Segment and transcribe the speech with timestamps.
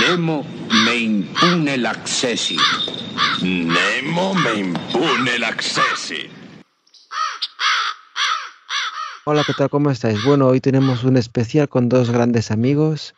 [0.00, 0.44] Nemo
[0.84, 2.56] me impune l'accessi.
[3.42, 6.28] Nemo me impune l'accessi.
[9.24, 9.70] Hola, ¿qué tal?
[9.70, 10.24] ¿Cómo estáis?
[10.24, 13.14] Bueno, hoy tenemos un especial con dos grandes amigos.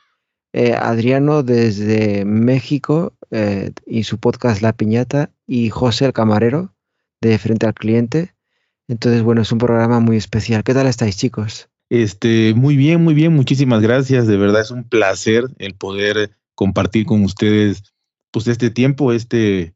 [0.53, 6.75] Eh, Adriano desde México eh, y su podcast La Piñata y José el Camarero
[7.23, 8.35] de Frente al Cliente.
[8.87, 10.63] Entonces, bueno, es un programa muy especial.
[10.63, 11.71] ¿Qué tal estáis, chicos?
[11.89, 14.27] Este, muy bien, muy bien, muchísimas gracias.
[14.27, 17.85] De verdad es un placer el poder compartir con ustedes
[18.33, 19.75] pues este tiempo, este,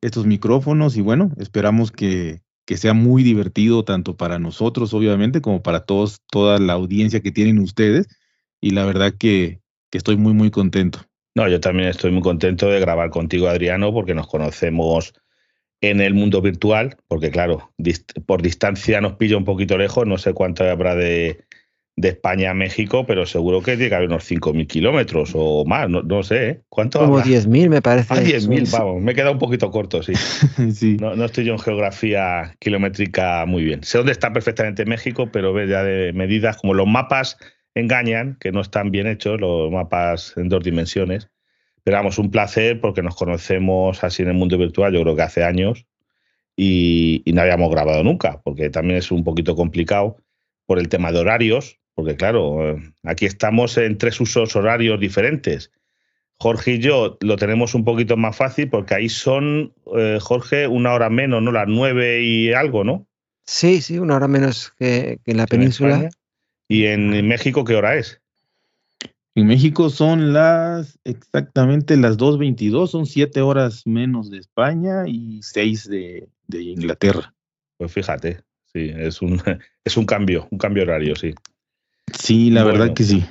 [0.00, 5.62] estos micrófonos y bueno, esperamos que, que sea muy divertido tanto para nosotros, obviamente, como
[5.62, 8.08] para todos, toda la audiencia que tienen ustedes.
[8.60, 9.60] Y la verdad que,
[9.90, 11.00] que estoy muy, muy contento.
[11.34, 15.14] No, yo también estoy muy contento de grabar contigo, Adriano, porque nos conocemos
[15.80, 17.72] en el mundo virtual, porque claro,
[18.26, 21.44] por distancia nos pilla un poquito lejos, no sé cuánto habrá de,
[21.96, 25.88] de España a México, pero seguro que tiene que haber unos 5.000 kilómetros o más,
[25.88, 26.48] no, sé.
[26.48, 26.60] ¿eh?
[26.68, 28.14] ¿Cuánto Como 10.000 me parece.
[28.14, 30.14] Ah, 10.000, vamos, me he quedado un poquito corto, sí.
[30.72, 30.96] sí.
[30.98, 33.84] No, no, estoy yo en geografía kilométrica muy bien.
[33.84, 37.36] Sé dónde está perfectamente México, pero ve ya de medidas como los mapas
[37.74, 41.28] engañan, que no están bien hechos, los mapas en dos dimensiones.
[41.84, 45.22] Pero vamos, un placer porque nos conocemos así en el mundo virtual, yo creo que
[45.22, 45.86] hace años,
[46.56, 50.16] y, no habíamos grabado nunca, porque también es un poquito complicado
[50.66, 55.70] por el tema de horarios, porque claro, aquí estamos en tres usos horarios diferentes.
[56.36, 60.94] Jorge y yo lo tenemos un poquito más fácil porque ahí son, eh, Jorge, una
[60.94, 61.52] hora menos, ¿no?
[61.52, 63.06] Las nueve y algo, ¿no?
[63.46, 66.10] Sí, sí, una hora menos que, en la península.
[66.66, 68.20] ¿Y en México qué hora es?
[69.36, 75.88] En México son las exactamente las 2.22, son siete horas menos de España y seis
[75.88, 77.32] de, Inglaterra.
[77.76, 78.40] Pues fíjate,
[78.72, 79.40] sí, es un,
[79.84, 81.32] es un cambio, un cambio horario, sí.
[82.18, 83.24] Sí, la verdad que sí.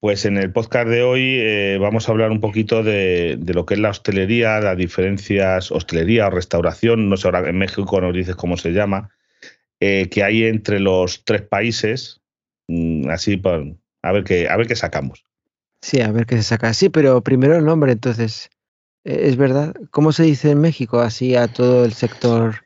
[0.00, 3.74] Pues en el podcast de hoy eh, vamos a hablar un poquito de, lo que
[3.74, 8.34] es la hostelería, las diferencias, hostelería o restauración, no sé ahora en México nos dices
[8.34, 9.10] cómo se llama,
[9.78, 12.20] eh, que hay entre los tres países,
[12.66, 15.24] mm, así por, a ver qué, a ver qué sacamos.
[15.82, 16.74] Sí, a ver qué se saca.
[16.74, 18.50] Sí, pero primero el nombre, entonces.
[19.04, 19.74] E, es verdad.
[19.90, 22.64] ¿Cómo se dice en México así a todo el sector?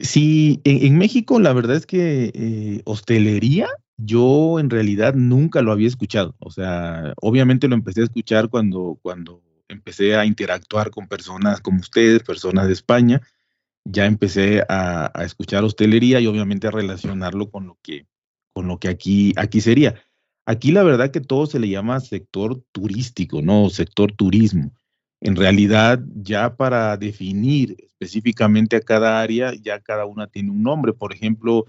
[0.00, 5.88] Sí, en, México la verdad es que eh, hostelería yo en realidad nunca lo había
[5.88, 6.34] escuchado.
[6.38, 11.80] O sea, obviamente lo empecé a escuchar cuando, cuando empecé a interactuar con personas como
[11.80, 13.20] ustedes, personas de España.
[13.84, 18.06] Ya empecé a, a escuchar hostelería y obviamente a relacionarlo con lo que,
[18.52, 19.94] con lo que aquí, aquí sería.
[20.46, 23.70] Aquí la verdad que todo se le llama sector turístico, ¿no?
[23.70, 24.72] Sector turismo.
[25.20, 30.92] En realidad, ya para definir específicamente a cada área, ya cada una tiene un nombre.
[30.92, 31.64] Por ejemplo,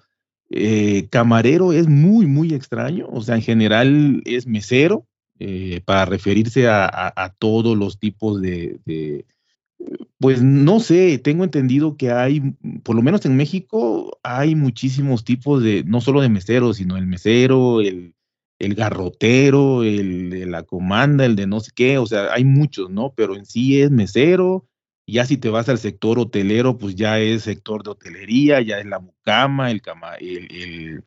[0.50, 3.07] eh, camarero es muy, muy extraño.
[3.11, 5.06] O sea, en general es mesero
[5.39, 9.25] eh, para referirse a, todos los tipos de,
[10.19, 12.41] Pues no sé, tengo entendido que hay,
[12.84, 17.07] por lo menos en México, hay muchísimos tipos de, no solo de meseros, sino el
[17.07, 18.16] mesero, el
[18.59, 22.89] el garrotero, el de la comanda, el de no sé qué, o sea, hay muchos,
[22.89, 23.13] ¿no?
[23.16, 24.66] Pero en sí es mesero,
[25.07, 28.85] ya si te vas al sector hotelero, pues ya es sector de hotelería, ya es
[28.85, 31.03] la mucama, el, cama, el,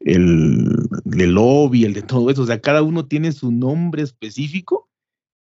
[0.00, 4.88] el, lobby, el de todo eso, o sea, cada uno tiene su nombre específico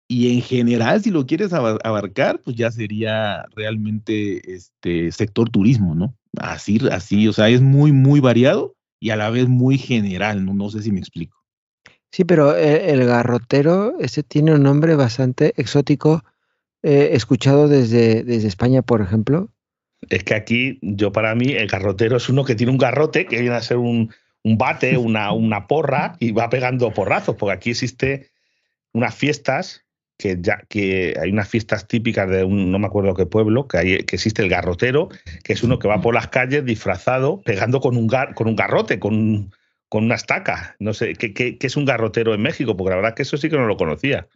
[0.07, 6.15] y en general, si lo quieres abarcar, pues ya sería realmente este sector turismo, ¿no?
[6.39, 10.55] Así, así, o sea, es muy, muy variado y a la vez muy general, no,
[10.55, 11.37] no sé si me explico.
[12.11, 16.25] Sí, pero e, el, garrotero, ese tiene un nombre bastante exótico,
[16.83, 19.51] eh, escuchado desde, desde España, por ejemplo.
[20.09, 23.41] Es que aquí, yo para mí, el garrotero es uno que tiene un garrote, que
[23.41, 24.13] viene a ser un,
[24.43, 28.31] un bate, una, una porra, y va pegando porrazos, porque aquí existe
[28.93, 29.85] unas fiestas
[30.19, 33.79] que ya que hay unas fiestas típicas de un no me acuerdo qué pueblo, que,
[33.79, 35.09] hay, que existe el garrotero,
[35.45, 38.57] que es uno que va por las calles disfrazado, pegando con un, gar, con un
[38.57, 39.53] garrote, con,
[39.89, 40.75] con una estaca.
[40.81, 42.77] No sé, ¿qué, ¿qué, es un garrotero en México?
[42.77, 44.27] Porque la verdad que eso sí que no lo conocía.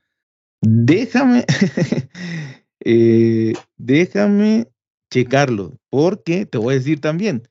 [0.63, 1.45] Déjame,
[2.85, 4.69] eh, déjame
[5.11, 7.49] checarlo, porque te voy a decir también,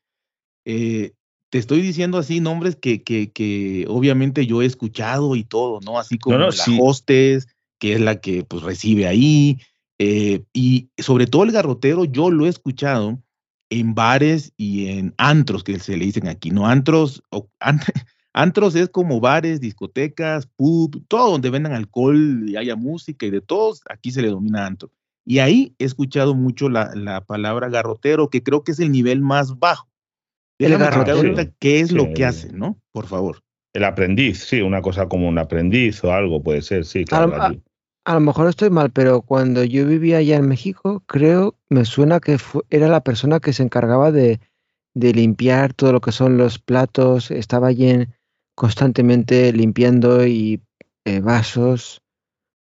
[0.66, 1.12] eh,
[1.50, 6.00] te estoy diciendo así nombres que, que, que, obviamente yo he escuchado y todo, ¿no?
[6.00, 9.60] Así como las hostes, que es la que pues recibe ahí.
[10.00, 13.22] Eh, y sobre todo el garrotero, yo lo he escuchado
[13.69, 16.68] en bares y en antros, que se le dicen aquí, ¿no?
[16.68, 17.22] Antros,
[18.33, 23.42] antros es como bares, discotecas, pub, todo donde vendan alcohol y haya música y de
[23.42, 24.92] todos, aquí se le domina antro.
[25.25, 29.22] Y ahí he escuchado mucho la, la palabra garrotero, que creo que es el nivel
[29.22, 29.88] más bajo.
[30.57, 32.78] El garrotero, ¿qué es lo que hace, no?
[32.92, 33.42] Por favor.
[33.74, 37.33] El aprendiz, sí, una cosa como un aprendiz o algo puede ser, sí, claro.
[38.04, 42.19] A lo mejor estoy mal, pero cuando yo vivía allá en México, creo, me suena
[42.19, 42.38] que
[42.69, 44.39] era la persona que se encargaba de,
[44.94, 48.07] limpiar todo lo que son los platos, estaba allí
[48.56, 50.62] constantemente limpiando y
[51.06, 52.01] eh, vasos,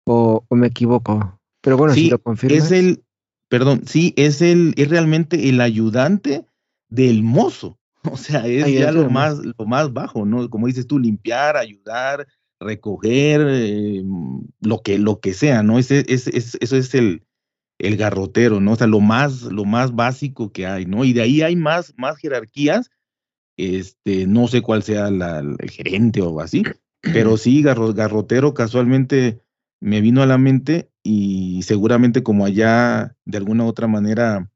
[0.06, 1.40] o, me equivoco.
[1.60, 2.64] Pero bueno, si lo confirmas.
[2.64, 3.04] Es el,
[3.48, 6.46] perdón, sí, es el, es realmente el ayudante
[6.88, 7.78] del mozo.
[8.12, 10.50] O sea, es ya lo más, lo más bajo, ¿no?
[10.50, 12.26] Como dices tú, limpiar, ayudar,
[12.60, 14.02] recoger, eh,
[14.60, 15.78] lo, que, lo que sea, ¿no?
[15.78, 17.22] Ese, eso es el,
[17.78, 18.72] el garrotero, ¿no?
[18.72, 21.04] O sea, lo más, lo más básico que hay, ¿no?
[21.04, 22.90] Y de ahí hay más, más jerarquías,
[23.56, 26.62] este, no sé cuál sea el gerente o así,
[27.00, 29.40] pero sí, garrotero casualmente
[29.80, 34.50] me vino a la mente y seguramente como allá de alguna u otra manera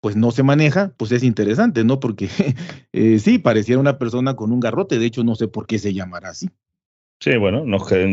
[0.00, 2.00] pues no se maneja, pues es interesante, ¿no?
[2.00, 2.28] Porque
[2.92, 5.94] eh, sí, pareciera una persona con un garrote, de hecho no sé por qué se
[5.94, 6.50] llamará así.
[7.20, 7.64] Sí, bueno,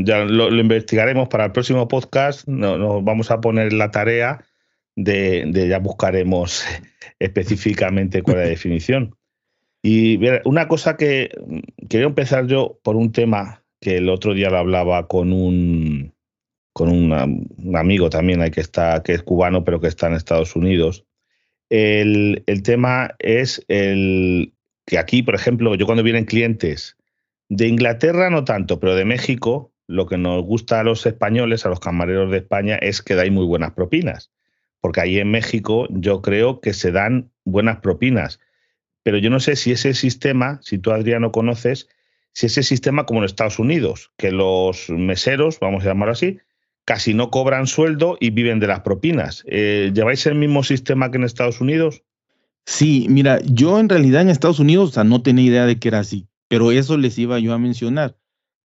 [0.04, 4.44] ya lo, investigaremos para el próximo podcast, nos vamos a poner la tarea
[4.96, 6.66] de, ya buscaremos
[7.20, 9.16] específicamente cuál es la definición.
[9.86, 11.30] Y una cosa que
[11.90, 16.14] quería empezar yo por un tema que el otro día lo hablaba con un
[16.74, 21.06] con un amigo también que está que es cubano pero que está en Estados Unidos
[21.70, 24.54] el, tema es el
[24.86, 26.98] que aquí, por ejemplo, yo cuando vienen clientes
[27.50, 31.70] de Inglaterra no tanto, pero de México, lo que nos gusta a los españoles, a
[31.70, 34.32] los camareros de España, es que dais muy buenas propinas.
[34.80, 38.40] Porque ahí en México yo creo que se dan buenas propinas.
[39.06, 41.88] Pero yo no sé si ese sistema, si tú Adriano conoces,
[42.34, 46.40] si ese sistema como en Estados Unidos, que los meseros, vamos a llamarlo así,
[46.86, 49.44] casi no cobran sueldo y viven de las propinas.
[49.46, 52.02] Eh, ¿Lleváis el mismo sistema que en Estados Unidos?
[52.66, 56.28] Sí, mira, yo en realidad en Estados Unidos no tenía idea de que era así,
[56.48, 58.18] pero eso les iba yo a mencionar,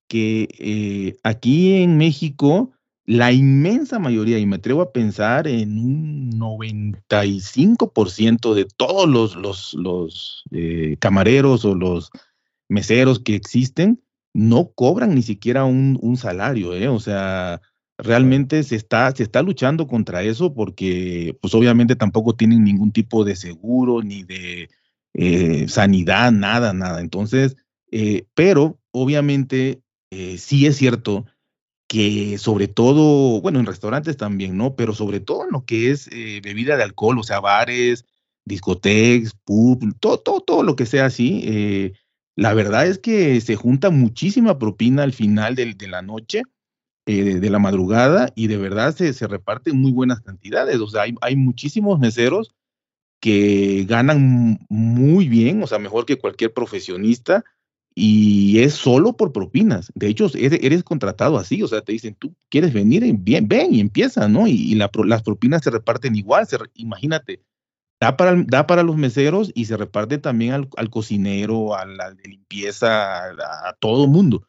[0.07, 2.71] que eh, aquí en México
[3.09, 9.73] la inmensa mayoría, y me atrevo a pensar en un 95% de todos los, los,
[9.73, 12.11] los eh, camareros o los
[12.67, 16.87] meseros que existen, no cobran ni siquiera un, un salario, ¿eh?
[16.87, 17.61] O sea,
[17.97, 23.25] realmente se está, se está luchando contra eso porque pues obviamente tampoco tienen ningún tipo
[23.25, 24.69] de seguro ni de
[25.15, 27.01] eh, sanidad, nada, nada.
[27.01, 27.57] Entonces,
[28.35, 29.81] pero obviamente
[30.37, 31.25] sí es cierto
[31.89, 34.75] que sobre todo, bueno, en restaurantes también, ¿no?
[34.75, 38.05] Pero sobre todo en lo que es bebida de alcohol, o sea, bares,
[38.45, 41.93] discotecas, pub, todo, todo, todo lo que sea así,
[42.35, 46.43] la verdad es que se junta muchísima propina al final de la noche
[47.11, 50.79] eh, de la madrugada y de verdad se, se reparten muy buenas cantidades.
[50.79, 52.53] O sea, hay, hay, muchísimos meseros
[53.19, 57.43] que ganan muy bien, o sea, mejor que cualquier profesionista
[57.95, 59.91] y es solo por propinas.
[59.95, 63.79] De hecho, eres, contratado así, o sea, te dicen, tú quieres venir, bien, ven y
[63.79, 64.47] empieza, ¿no?
[64.47, 67.41] Y, las propinas se reparten igual, imagínate,
[67.99, 72.29] da para, da para los meseros y se reparte también al, cocinero, a la de
[72.29, 74.47] limpieza, a, a todo mundo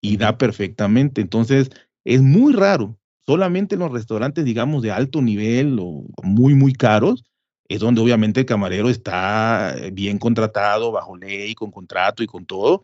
[0.00, 1.20] y da perfectamente.
[1.20, 1.70] Entonces,
[2.04, 2.96] es muy raro.
[3.26, 7.24] Solamente en los restaurantes, digamos, de alto nivel o muy, muy caros,
[7.70, 12.82] es donde obviamente el camarero está bien contratado, bajo ley, con contrato y con todo.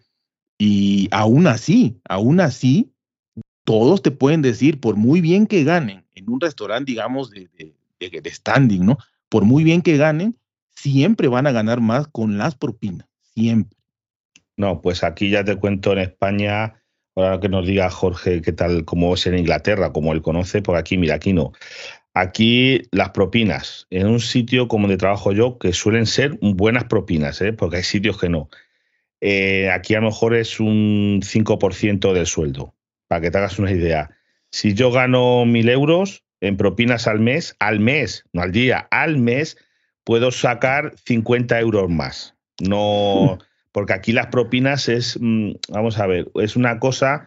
[0.58, 2.92] Y aún así, aún así,
[3.64, 7.48] todos te pueden decir, por muy bien que ganen en un restaurante, digamos, de,
[7.98, 8.96] de, standing, ¿no?
[9.28, 10.38] Por muy bien que ganen,
[10.70, 13.76] siempre van a ganar más con las propinas, siempre.
[14.56, 16.80] No, pues aquí ya te cuento en España,
[17.16, 20.76] Ahora que nos diga Jorge qué tal, cómo es en Inglaterra, como él conoce, por
[20.76, 21.52] aquí, mira, aquí no.
[22.18, 27.42] Aquí las propinas, en un sitio como de trabajo yo, que suelen ser buenas propinas,
[27.42, 27.52] ¿eh?
[27.52, 28.48] porque hay sitios que no.
[29.20, 32.74] Eh, aquí a lo mejor es un 5% del sueldo,
[33.06, 34.16] para que te hagas una idea.
[34.50, 39.18] Si yo gano mil euros en propinas al mes, al mes, no al día, al
[39.18, 39.58] mes,
[40.02, 42.34] puedo sacar 50 euros más.
[42.66, 43.36] No,
[43.72, 47.26] porque aquí las propinas es, mm, vamos a ver, es una cosa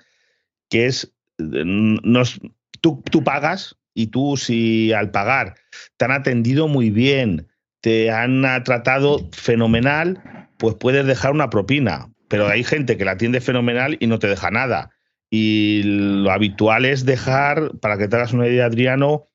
[0.68, 2.42] que es, nos,
[2.82, 5.56] tú, tú pagas y tú si al pagar
[5.98, 7.48] te han atendido muy bien,
[7.82, 12.10] te han tratado fenomenal, pues puedes dejar una propina.
[12.28, 14.92] Pero hay gente que la atiende fenomenal y no te deja nada.
[15.32, 19.26] Y lo habitual es dejar, para que te hagas una idea, Adriano,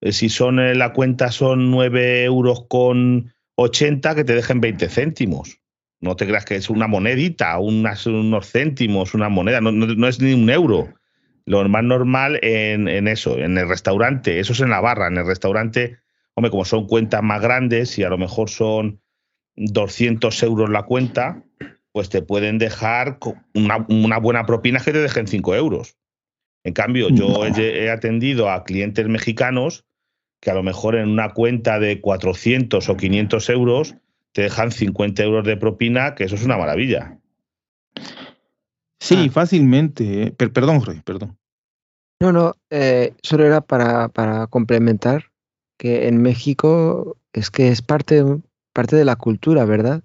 [0.00, 4.88] eh, si son eh, la cuenta son 9 euros con 80, que te dejen 20
[4.88, 5.60] céntimos.
[6.00, 10.48] No te creas que es una monedita, unos céntimos, una moneda, no, es ni un
[10.48, 10.94] euro.
[11.48, 15.26] Lo más normal en, eso, en el restaurante, eso es en la barra, en el
[15.26, 15.96] restaurante,
[16.34, 19.00] hombre, como son cuentas más grandes y a lo mejor son
[19.56, 21.42] 200 euros la cuenta,
[21.92, 23.18] pues te pueden dejar
[23.54, 25.96] una, buena propina que te dejen 5 euros.
[26.64, 29.86] En cambio, yo he, atendido a clientes mexicanos
[30.42, 33.94] que a lo mejor en una cuenta de 400 o 500 euros
[34.32, 37.18] te dejan 50 euros de propina, que eso es una maravilla.
[39.00, 39.32] Sí, ah.
[39.32, 40.24] fácilmente.
[40.24, 40.32] ¿eh?
[40.32, 41.37] perdón, Jorge, perdón.
[42.20, 45.30] No, no, eh, solo era para, para, complementar
[45.78, 48.24] que en México es que es parte,
[48.72, 50.02] parte de la cultura, ¿verdad?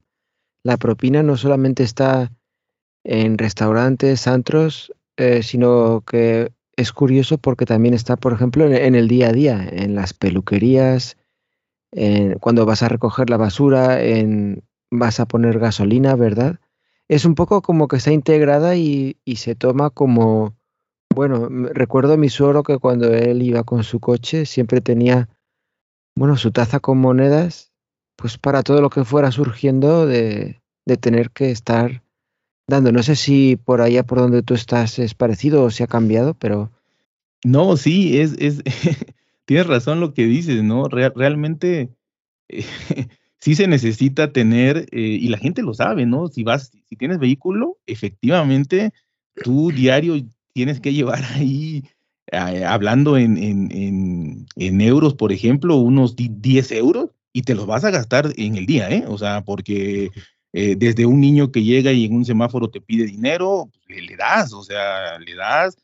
[0.63, 2.31] La propina no solamente está
[3.03, 9.07] en restaurantes, antros, eh, sino que es curioso porque también está, por ejemplo, en, el
[9.07, 11.17] día a día, en las peluquerías,
[11.91, 16.59] en, cuando vas a recoger la basura, en, vas a poner gasolina, ¿verdad?
[17.07, 20.55] Es un poco como que está integrada y, y se toma como,
[21.13, 25.29] bueno, recuerdo a mi suegro que cuando él iba con su coche siempre tenía,
[26.15, 27.71] bueno, su taza con monedas,
[28.15, 32.03] pues para todo lo que fuera surgiendo de, de tener que estar
[32.67, 32.91] dando.
[32.91, 36.33] No sé si por allá por donde tú estás es parecido o se ha cambiado,
[36.33, 36.71] pero...
[37.43, 38.63] No, sí, es, es
[39.45, 40.87] tienes razón lo que dices, ¿no?
[40.87, 41.89] realmente
[43.39, 46.27] sí se necesita tener, eh, y la gente lo sabe, ¿no?
[46.27, 48.93] Si vas, si tienes vehículo, efectivamente,
[49.43, 50.15] tú diario
[50.53, 51.83] tienes que llevar ahí,
[52.31, 57.83] eh, hablando en, en, en, euros, por ejemplo, unos 10 euros, y te los vas
[57.83, 59.05] a gastar en el día, ¿eh?
[59.07, 60.11] O sea, porque
[60.53, 64.15] eh, desde un niño que llega y en un semáforo te pide dinero, pues, le,
[64.15, 65.75] das, o sea, le das.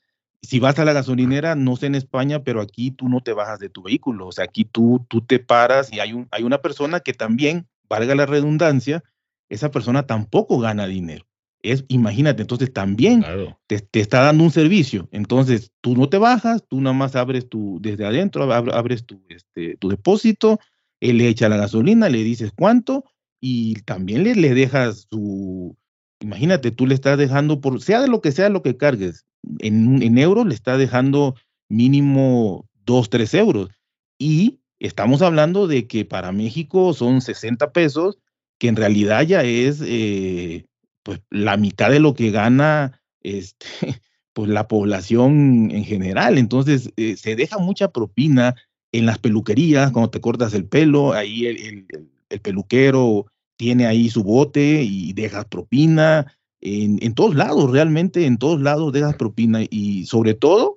[0.43, 3.59] Si vas a la gasolinera, no sé en España, pero aquí tú no te bajas
[3.59, 6.61] de tu vehículo, o sea, aquí tú, tú te paras y hay, un, hay una
[6.61, 9.03] persona que también, valga la redundancia,
[9.49, 11.25] esa persona tampoco gana dinero.
[11.61, 13.25] Es, imagínate, entonces también
[13.67, 15.09] te, está dando un servicio.
[15.11, 19.75] Entonces tú no te bajas, tú nada más abres tu, desde adentro, abres tu, este,
[19.77, 20.59] tu depósito,
[21.01, 23.03] él le echa la gasolina, le dices cuánto
[23.41, 25.75] y también le, le dejas su,
[26.21, 29.25] imagínate, tú le estás dejando, por, sea de lo que sea lo que cargues,
[29.59, 31.35] en, en euros le estás dejando
[31.69, 33.69] mínimo 2, 3 euros.
[34.17, 38.17] Y estamos hablando de que para México son 60 pesos,
[38.57, 40.65] que en realidad ya es eh,
[41.03, 43.65] pues, la mitad de lo que gana este,
[44.33, 46.37] pues, la población en general.
[46.37, 48.55] Entonces, eh, se deja mucha propina
[48.91, 51.85] en las peluquerías, cuando te cortas el pelo, ahí el
[52.29, 53.25] el peluquero
[53.57, 56.33] tiene ahí su bote y dejas propina.
[56.61, 60.75] En, todos lados, realmente en todos lados dejas propina y sobre todo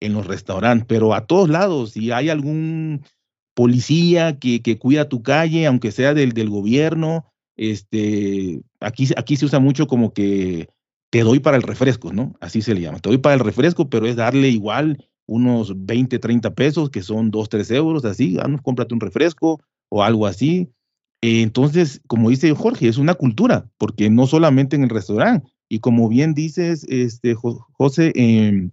[0.00, 3.02] en los restaurantes, pero a todos lados, si hay algún
[3.54, 7.26] policía que, que cuida tu calle, aunque sea del, del gobierno,
[7.58, 10.68] este, aquí, aquí se usa mucho como que
[11.10, 12.34] te doy para el refresco, ¿no?
[12.40, 16.18] Así se le llama, te doy para el refresco, pero es darle igual unos 20,
[16.18, 19.60] 30 pesos, que son 2, 3 euros, así, ah, cómprate un refresco
[19.90, 20.70] o algo así.
[21.20, 26.08] Entonces, como dice Jorge, es una cultura, porque no solamente en el restaurante, y como
[26.08, 28.70] bien dices, este, José, em,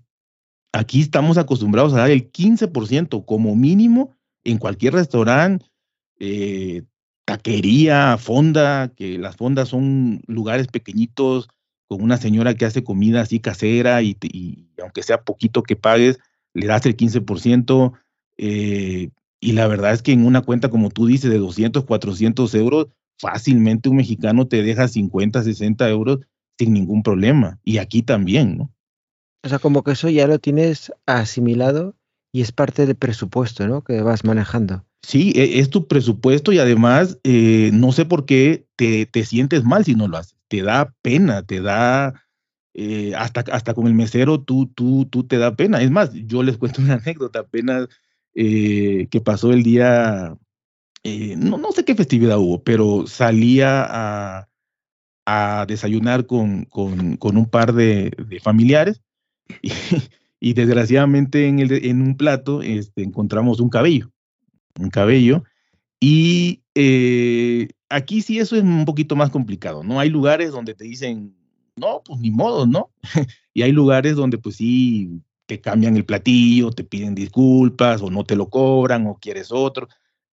[0.72, 5.66] aquí estamos acostumbrados a dar el 15% como mínimo en cualquier restaurante,
[6.20, 6.84] eh,
[7.26, 11.50] taquería, fonda, que las fondas son lugares pequeñitos
[11.88, 14.18] con una señora que hace comida así casera y,
[14.82, 16.20] aunque sea poquito que pagues,
[16.54, 17.94] le das el 15%.
[18.38, 22.56] Eh, y la verdad es que en una cuenta, como tú dices, de 200, 400
[22.56, 22.88] euros,
[23.20, 26.20] fácilmente un mexicano te deja 50, 60 euros
[26.58, 27.60] sin ningún problema.
[27.64, 28.72] Y aquí también, ¿no?
[29.44, 31.96] O sea, como que eso ya lo tienes asimilado
[32.32, 33.84] y es parte del presupuesto, ¿no?
[33.84, 34.84] Que vas manejando.
[35.06, 39.64] Sí, e, es tu presupuesto y además eh, no sé por qué te, te, sientes
[39.64, 40.36] mal si no lo haces.
[40.48, 42.24] Te da pena, te da,
[42.74, 45.82] eh, hasta, hasta con el mesero tú, tú, tú te da pena.
[45.84, 47.88] Es más, yo les cuento una anécdota, apenas
[48.34, 50.36] eh, que pasó el día,
[51.04, 54.50] eh, no, no, sé qué festividad hubo, pero salía a,
[55.28, 59.04] a desayunar con, con, con, un par de, familiares
[60.40, 64.12] y, desgraciadamente en, el, en un plato este, encontramos un cabello,
[64.92, 65.44] cabello,
[66.00, 70.00] y eh, aquí sí eso es un poquito más complicado, ¿no?
[70.00, 71.36] Hay lugares donde te dicen,
[71.76, 72.92] no, pues ni modo, ¿no?
[73.54, 78.24] y hay lugares donde pues sí, te cambian el platillo, te piden disculpas o no
[78.24, 79.88] te lo cobran o quieres otro.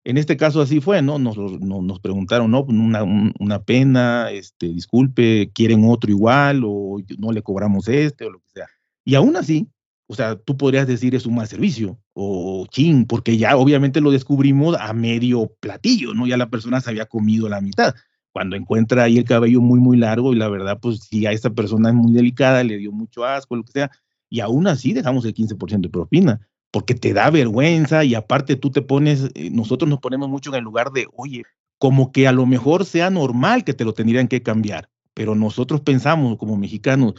[0.04, 1.18] En este caso así fue, ¿no?
[1.18, 2.62] Nos, nos, preguntaron, ¿no?
[2.62, 8.40] Una, una, pena, este, disculpe, quieren otro igual o no le cobramos este o lo
[8.40, 8.66] que sea.
[9.04, 9.68] Y aún así,
[10.12, 14.10] o sea, tú podrías decir es un mal servicio o ching, porque ya obviamente lo
[14.10, 16.26] descubrimos a medio platillo, ¿no?
[16.26, 17.94] Ya la persona se había comido la mitad.
[18.30, 21.48] Cuando encuentra ahí el cabello muy, muy largo y la verdad, pues si a esta
[21.48, 23.90] persona es muy delicada, le dio mucho asco, lo que sea,
[24.28, 28.70] y aún así dejamos el 15% de propina, porque te da vergüenza y aparte tú
[28.70, 31.44] te pones, eh, nosotros nos ponemos mucho en el lugar de, oye,
[31.78, 35.80] como que a lo mejor sea normal que te lo tendrían que cambiar, pero nosotros
[35.80, 37.14] pensamos como mexicanos,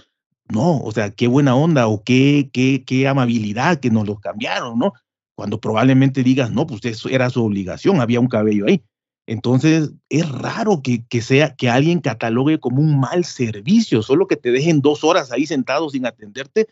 [0.52, 4.78] no, o sea, qué buena onda o qué, qué, qué amabilidad que nos los cambiaron,
[4.78, 4.94] ¿no?
[5.36, 8.84] Cuando probablemente digas, no, pues eso era su obligación, había un cabello ahí.
[9.26, 14.36] Entonces, es raro que, que, sea que alguien catalogue como un mal servicio, solo que
[14.36, 16.68] te dejen dos horas ahí sentado sin atenderte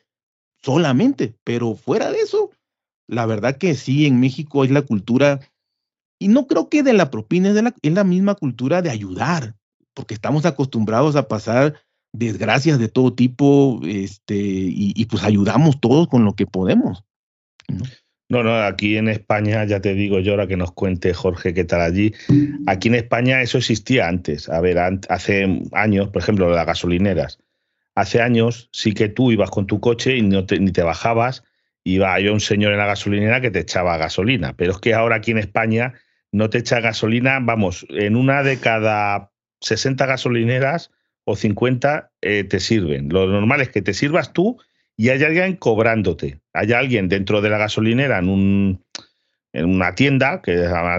[0.61, 2.51] solamente, pero fuera de eso,
[3.07, 5.39] la verdad que sí, en México es la cultura,
[6.19, 8.89] y no creo que de la propina, es, de la, es la misma cultura de
[8.89, 9.55] ayudar,
[9.93, 11.81] porque estamos acostumbrados a pasar
[12.13, 17.03] desgracias de todo tipo, este, y, pues ayudamos todos con lo que podemos.
[18.29, 18.43] ¿no?
[18.43, 21.81] no, aquí en España, ya te digo yo, ahora que nos cuente Jorge qué tal
[21.81, 22.13] allí,
[22.67, 24.49] aquí en España eso existía antes.
[24.49, 24.77] A ver,
[25.09, 27.39] hace años, por ejemplo, las gasolineras.
[27.95, 31.43] Hace años sí que tú ibas con tu coche y no ni te bajabas,
[31.83, 34.53] iba yo un señor en la gasolinera que te echaba gasolina.
[34.55, 35.93] Pero es que ahora aquí en España
[36.31, 40.91] no te echa gasolina, vamos, en una de cada 60 gasolineras
[41.23, 43.09] o 50 eh, te sirven.
[43.09, 44.59] Lo normal es que te sirvas tú
[44.97, 46.39] y hay alguien cobrándote.
[46.53, 48.85] Hay alguien dentro de la gasolinera en, un,
[49.53, 50.55] en una tienda que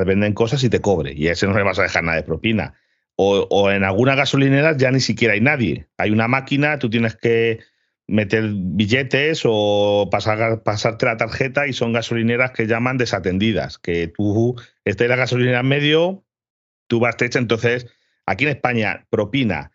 [0.07, 1.13] venden cosas y te cobre.
[1.15, 2.75] Y a ese no le vas a dejar nada de propina.
[3.17, 5.87] O, o en alguna gasolinera ya ni siquiera hay nadie.
[5.99, 7.61] Hay una máquina, tú tienes que
[8.07, 14.61] meter billetes o pasar, pasarte la tarjeta y son gasolineras que llaman desatendidas, que tú
[14.85, 16.25] estés la gasolinera en medio,
[16.89, 17.87] tú vas hecha, entonces
[18.27, 19.72] aquí en España propina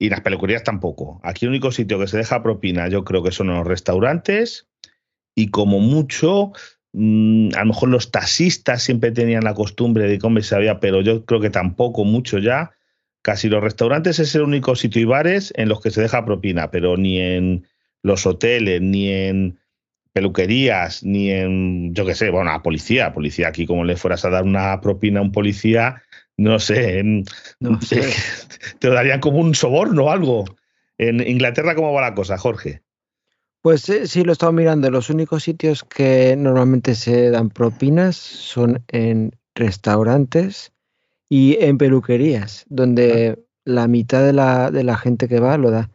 [0.00, 1.20] y las peluquerías tampoco.
[1.22, 4.66] Aquí el único sitio que se deja propina yo creo que son los restaurantes
[5.34, 6.52] y como mucho,
[6.94, 11.26] mm, a lo mejor los taxistas siempre tenían la costumbre de comer sabía, pero yo
[11.26, 12.72] creo que tampoco mucho ya.
[13.22, 16.70] Casi los restaurantes es el único sitio y bares en los que se deja propina,
[16.70, 17.66] pero ni en
[18.02, 19.58] los hoteles, ni en
[20.14, 24.30] peluquerías, ni en, yo qué sé, bueno, a policía, policía aquí como le fueras a
[24.30, 26.02] dar una propina a un policía,
[26.40, 27.02] no sé,
[27.60, 28.02] no sé.
[28.78, 30.44] te darían como un soborno o algo.
[30.96, 32.82] En Inglaterra, ¿cómo va la cosa, Jorge?
[33.62, 34.90] Pues sí, sí, lo he estado mirando.
[34.90, 40.72] Los únicos sitios que normalmente se dan propinas son en restaurantes
[41.28, 43.42] y en peluquerías, donde ah.
[43.64, 45.90] la mitad de la, de la gente que va lo da.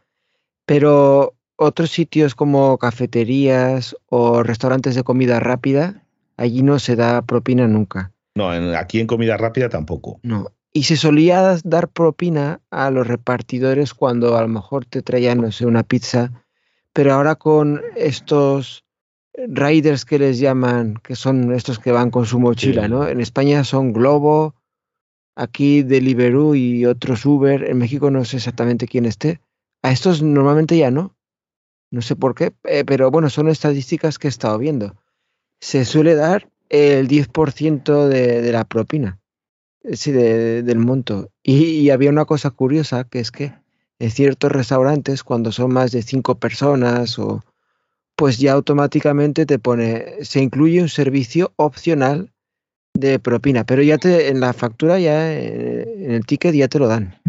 [0.64, 6.04] Pero otros sitios como cafeterías o restaurantes de comida rápida,
[6.36, 8.12] allí no se da propina nunca.
[8.36, 10.20] No, aquí en comida rápida tampoco.
[10.22, 10.52] No.
[10.72, 15.50] Y se solía dar propina a los repartidores cuando a lo mejor te traían, no
[15.50, 16.44] sé, una pizza,
[16.92, 18.84] pero ahora con estos
[19.48, 23.08] riders que les llaman, que son estos que van con su mochila, ¿no?
[23.08, 24.54] En España son Globo,
[25.34, 29.40] aquí Deliveroo y otros Uber, en México no sé exactamente quién esté.
[29.82, 31.16] A estos normalmente ya no.
[31.90, 34.94] No sé por qué, eh, pero bueno, son estadísticas que he estado viendo.
[35.60, 39.18] Se suele dar el 10% de, de, la propina,
[39.92, 41.30] sí, del monto.
[41.42, 43.52] Y, había una cosa curiosa, que es que
[43.98, 47.42] en ciertos restaurantes, cuando son más de cinco personas, o
[48.16, 52.32] pues ya automáticamente te pone, se incluye un servicio opcional
[52.94, 56.88] de propina, pero ya te, en la factura, ya en el ticket ya te lo
[56.88, 57.20] dan.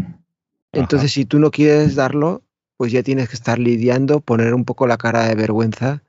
[0.72, 2.42] Entonces, si tú no quieres darlo,
[2.76, 6.02] pues ya tienes que estar lidiando, poner un poco la cara de vergüenza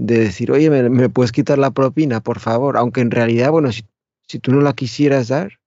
[0.00, 2.78] de decir, oye, ¿me, puedes quitar la propina, por favor?
[2.78, 3.84] Aunque en realidad, bueno, si,
[4.40, 5.60] tú no la quisieras dar,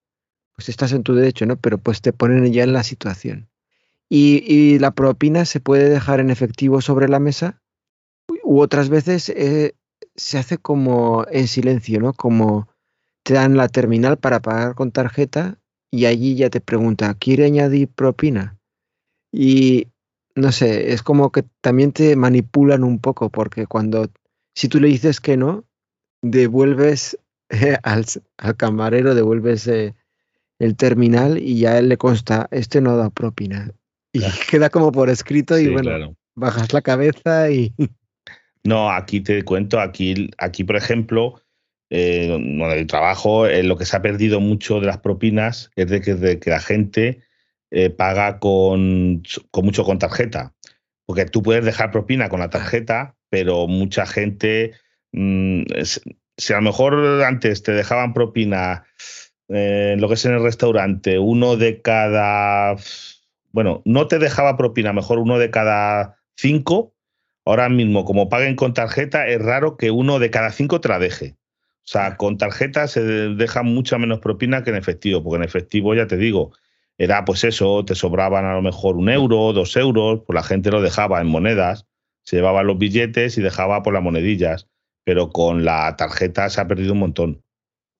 [0.56, 1.56] pues estás en tu derecho, ¿no?
[1.56, 3.48] Pero pues te ponen ya en la situación.
[4.08, 7.62] Y, y la propina se puede dejar en efectivo sobre la mesa
[8.42, 9.74] u otras veces eh,
[10.16, 12.12] se hace como en silencio, ¿no?
[12.12, 12.68] Como
[13.22, 15.58] te dan la terminal para pagar con tarjeta
[15.92, 18.58] y allí ya te pregunta, ¿quiere añadir propina?
[19.30, 19.86] Y
[20.34, 24.08] no sé, es como que también te manipulan un poco porque cuando
[24.54, 25.64] si tú le dices que no,
[26.22, 27.18] devuelves
[27.50, 28.06] eh, al,
[28.56, 29.94] camarero, devuelves eh,
[30.58, 33.70] el terminal y ya él le consta, este no da propina.
[34.12, 37.72] Y queda como por escrito y bueno, bajas la cabeza y...
[38.66, 41.38] No, aquí te cuento, aquí, aquí por ejemplo,
[41.90, 45.90] eh, donde el trabajo, eh, lo que se ha perdido mucho de las propinas es
[45.90, 47.20] de que, de que la gente
[47.98, 50.54] paga con, con mucho con tarjeta.
[51.04, 54.74] Porque tú puedes dejar propina con la tarjeta, pero mucha gente,
[55.10, 55.62] mm,
[56.36, 58.86] si a lo mejor antes te dejaban propina
[59.48, 62.76] eh, lo que es en el restaurante, uno de cada,
[63.50, 66.94] bueno, no te dejaba propina, mejor uno de cada cinco,
[67.44, 71.00] ahora mismo como paguen con tarjeta, es raro que uno de cada cinco te la
[71.00, 71.34] deje.
[71.78, 75.92] O sea, con tarjeta se deja mucha menos propina que en efectivo, porque en efectivo,
[75.96, 76.52] ya te digo,
[76.98, 80.70] era pues eso, te sobraban a lo mejor un euro, dos euros, pues la gente
[80.70, 81.88] lo dejaba en monedas
[82.24, 84.68] se llevaban los billetes y dejaba por las monedillas,
[85.04, 87.42] pero con la tarjeta se ha perdido un montón.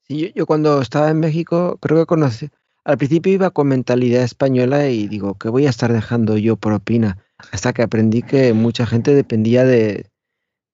[0.03, 2.51] Sí, yo, cuando estaba en México creo que conocí,
[2.85, 7.25] al principio iba con mentalidad española y digo, ¿qué voy a estar dejando yo propina?
[7.53, 10.07] hasta que aprendí que mucha gente dependía de,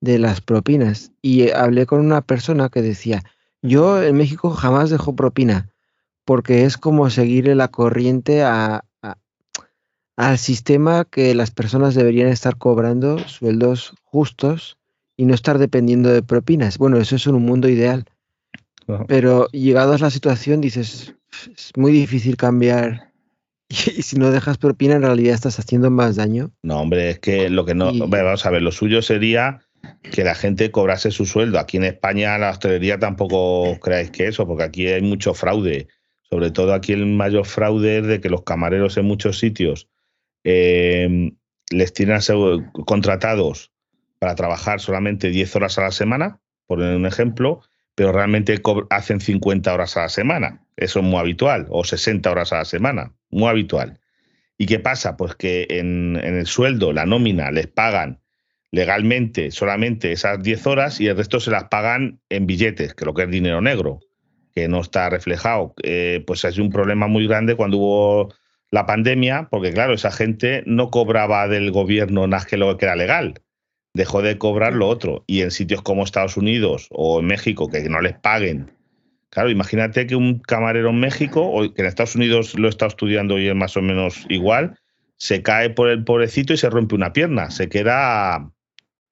[0.01, 1.13] de las propinas.
[1.23, 3.25] Y hablé con una persona que decía,
[3.63, 5.71] yo en México jamás dejo propina,
[6.25, 8.85] porque es como seguir la corriente a,
[10.21, 14.77] al sistema que las personas deberían estar cobrando sueldos justos
[15.17, 16.77] y no estar dependiendo de propinas.
[16.77, 18.05] Bueno, eso es un mundo ideal.
[19.09, 21.15] Pero llegado a la situación dices,
[21.57, 23.13] es muy difícil cambiar.
[23.71, 26.51] Y si no dejas propina, en realidad estás haciendo más daño.
[26.63, 27.91] No, hombre, es que lo que no.
[28.07, 29.61] vamos a ver, lo suyo sería
[30.03, 31.59] que la gente cobrase su sueldo.
[31.59, 35.89] Aquí en España, la hostelería tampoco creáis que eso, porque aquí hay mucho fraude.
[36.29, 39.89] Sobre todo aquí el mayor fraude es de que los camareros en muchos sitios
[40.45, 41.33] eh,
[41.71, 42.21] les tienen
[42.87, 43.73] contratados
[44.19, 47.63] para trabajar solamente 10 horas a la semana, por un ejemplo,
[47.95, 50.65] pero realmente hacen 50 horas a la semana.
[50.77, 54.01] Eso es muy habitual, o 60 horas a la semana, muy habitual.
[54.59, 55.17] ¿Y qué pasa?
[55.17, 58.21] Pues que en, en el sueldo, la nómina, les pagan
[58.73, 63.15] legalmente solamente esas 10 horas y el resto se las pagan en billetes, que lo
[63.15, 64.01] que es dinero negro,
[64.55, 65.75] que no está reflejado.
[65.83, 68.35] Eh, pues es un problema muy grande cuando hubo
[68.71, 72.97] la pandemia, porque claro, esa gente no cobraba del gobierno nada que lo que era
[72.97, 73.35] legal,
[73.95, 75.25] dejó de cobrar lo otro.
[75.27, 78.71] Y en sitios como Estados Unidos o en México, que no les paguen.
[79.31, 83.39] Claro, imagínate que un camarero en México, o que en Estados Unidos lo está estudiando
[83.39, 84.79] y es más o menos igual,
[85.17, 88.51] se cae por el pobrecito y se rompe una pierna, se queda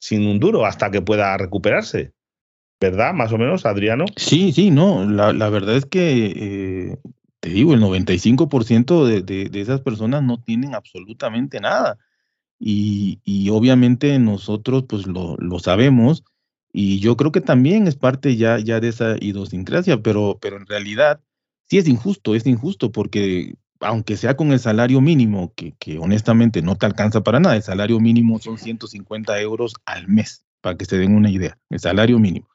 [0.00, 2.12] sin un duro hasta que pueda recuperarse.
[2.80, 3.12] ¿Verdad?
[3.12, 4.04] Más o menos, Adriano.
[4.16, 5.04] Sí, sí, no.
[5.04, 6.96] La, verdad es que, eh,
[7.40, 11.98] te digo, el 95% de, de, de, esas personas no tienen absolutamente nada.
[12.58, 16.24] Y, y obviamente nosotros pues lo, lo, sabemos
[16.72, 20.66] y yo creo que también es parte ya, ya de esa idiosincrasia, pero, pero en
[20.66, 21.20] realidad
[21.68, 26.62] sí es injusto, es injusto porque aunque sea con el salario mínimo, que, que, honestamente
[26.62, 30.84] no te alcanza para nada, el salario mínimo son 150 euros al mes, para que
[30.84, 32.48] se den una idea, el salario mínimo.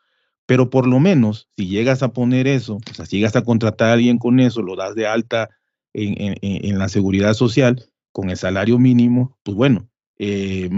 [0.45, 3.89] Pero por lo menos, si llegas a poner eso, o sea, si llegas a contratar
[3.89, 5.49] a alguien con eso, lo das de alta
[5.93, 10.69] en, en, la seguridad social, con el salario mínimo, pues bueno, eh,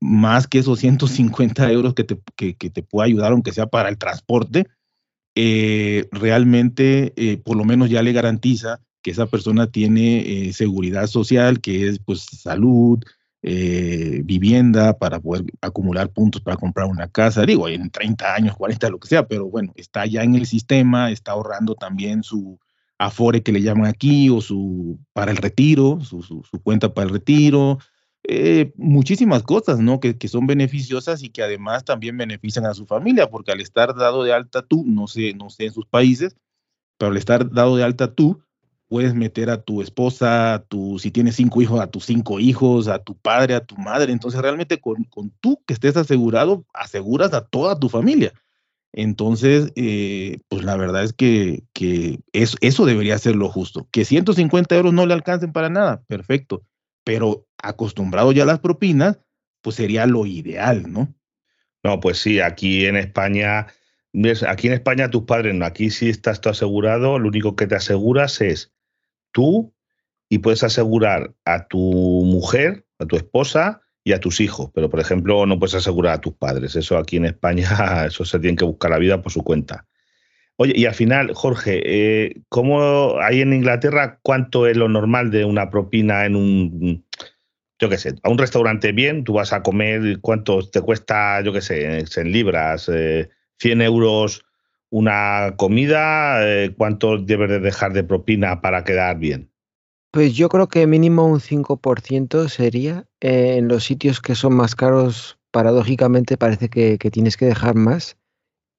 [0.00, 3.98] más que esos 150 euros que te, que, te pueda ayudar, aunque sea para el
[3.98, 4.66] transporte,
[5.34, 11.60] eh, realmente eh, por lo menos ya le garantiza que esa persona tiene seguridad social,
[11.60, 13.02] que es pues salud,
[13.42, 18.90] eh, vivienda para poder acumular puntos para comprar una casa, digo, en 30 años, 40,
[18.90, 22.58] lo que sea, pero bueno, está ya en el sistema, está ahorrando también su
[22.98, 27.78] afore que le llaman aquí o su para el retiro, su, cuenta para el retiro,
[28.24, 30.00] eh, muchísimas cosas, ¿no?
[30.00, 33.94] Que, que, son beneficiosas y que además también benefician a su familia, porque al estar
[33.94, 36.36] dado de alta tú, no sé, no sé en sus países,
[36.98, 38.42] pero al estar dado de alta tú,
[38.90, 42.88] puedes meter a tu esposa, a tu, si tienes cinco hijos, a tus cinco hijos,
[42.88, 44.12] a tu padre, a tu madre.
[44.12, 45.06] Entonces, realmente con,
[45.40, 48.32] tú que estés asegurado, aseguras a toda tu familia.
[48.92, 53.86] Entonces, eh, pues la verdad es que, que eso, eso debería ser lo justo.
[53.92, 56.64] Que 150 euros no le alcancen para nada, perfecto.
[57.04, 59.20] Pero acostumbrado ya a las propinas,
[59.62, 61.14] pues sería lo ideal, ¿no?
[61.84, 63.68] No, pues sí, aquí en España,
[64.48, 67.76] aquí en España tus padres no, aquí sí estás tú asegurado, lo único que te
[67.76, 68.72] aseguras es
[69.32, 69.72] tú
[70.28, 75.00] y puedes asegurar a tu mujer, a tu esposa y a tus hijos, pero por
[75.00, 76.76] ejemplo no puedes asegurar a tus padres.
[76.76, 77.68] Eso aquí en España,
[78.06, 79.86] eso se tiene que buscar la vida por su cuenta.
[80.56, 85.46] Oye, y al final, Jorge, eh, ¿cómo hay en Inglaterra cuánto es lo normal de
[85.46, 87.06] una propina en un,
[87.78, 91.52] yo qué sé, a un restaurante bien, tú vas a comer, cuánto te cuesta, yo
[91.54, 94.44] qué sé, en libras, eh, 100 euros
[94.90, 99.50] una comida, eh, ¿cuánto debes de dejar de propina para quedar bien?
[100.12, 103.06] Pues yo creo que mínimo un 5% sería.
[103.20, 107.76] Eh, en los sitios que son más caros, paradójicamente parece que, que tienes que dejar
[107.76, 108.16] más.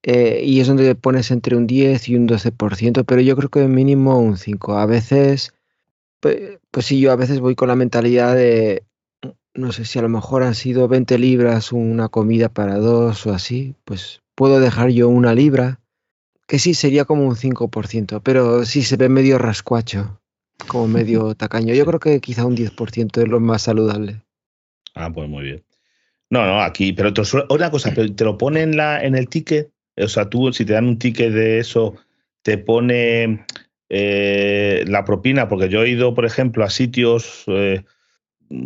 [0.04, 3.68] Eh, y es donde pones entre un 10 y un 12%, pero yo creo que
[3.68, 4.78] mínimo un 5%.
[4.78, 5.54] A veces,
[6.20, 8.84] pues, pues sí, yo a veces voy con la mentalidad de,
[9.54, 13.34] no sé si a lo mejor han sido 20 libras una comida para dos o
[13.34, 15.81] así, pues puedo dejar yo una libra
[16.52, 20.20] que sí sería como un 5%, pero sí se ve medio rascuacho,
[20.68, 21.74] como medio tacaño.
[21.74, 24.22] Yo creo que quizá un 10% es lo más saludable.
[24.94, 25.64] Ah, pues muy bien.
[26.30, 29.30] No, no, aquí, pero te, una cosa, pero te lo pone en, la, en el
[29.30, 31.96] ticket, o sea, tú si te dan un ticket de eso,
[32.42, 33.46] te pone
[33.88, 37.86] eh, la propina, porque yo he ido, por ejemplo, a sitios, eh,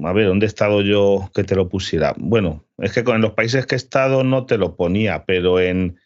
[0.04, 2.16] a ver, ¿dónde he estado yo que te lo pusiera?
[2.18, 6.00] Bueno, es que con los países que he estado no te lo ponía, pero en,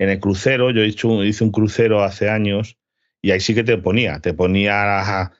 [0.00, 2.78] en el crucero, yo hice un, hice un crucero hace años
[3.20, 5.30] y ahí sí que te ponía, te ponía,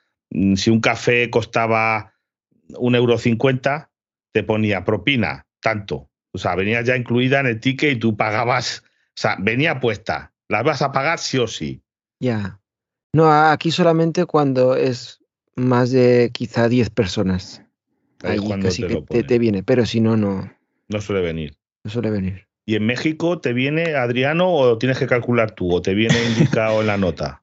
[0.55, 2.13] si un café costaba
[2.77, 3.91] un euro cincuenta,
[4.33, 6.11] te ponía propina, tanto.
[6.33, 10.35] O sea, venía ya incluida en el ticket y tú pagabas, o sea, venía puesta.
[10.47, 11.83] La vas a pagar sí o sí.
[12.21, 12.61] Ya.
[13.15, 15.21] No, aquí solamente cuando es
[15.57, 17.63] más de quizá 10 personas.
[18.23, 20.53] Ahí, cuando casi te, que te, viene, pero si no, no.
[20.89, 21.57] No suele venir.
[21.83, 22.50] No suele venir.
[22.67, 26.81] ¿Y en México te viene, Adriano, o tienes que calcular tú, o te viene indicado
[26.81, 27.43] en la nota?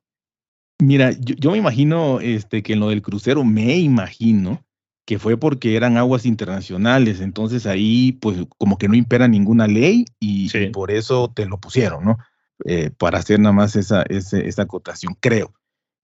[0.79, 4.63] Mira, yo, me imagino este, que en lo del crucero, me imagino
[5.05, 10.05] que fue porque eran aguas internacionales, entonces ahí pues como que no impera ninguna ley
[10.19, 12.17] y, por eso te lo pusieron, ¿no?
[12.65, 15.53] Eh, para hacer nada más esa, esa, acotación, creo.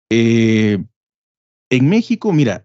[0.09, 0.79] Eh,
[1.68, 2.64] en México, mira,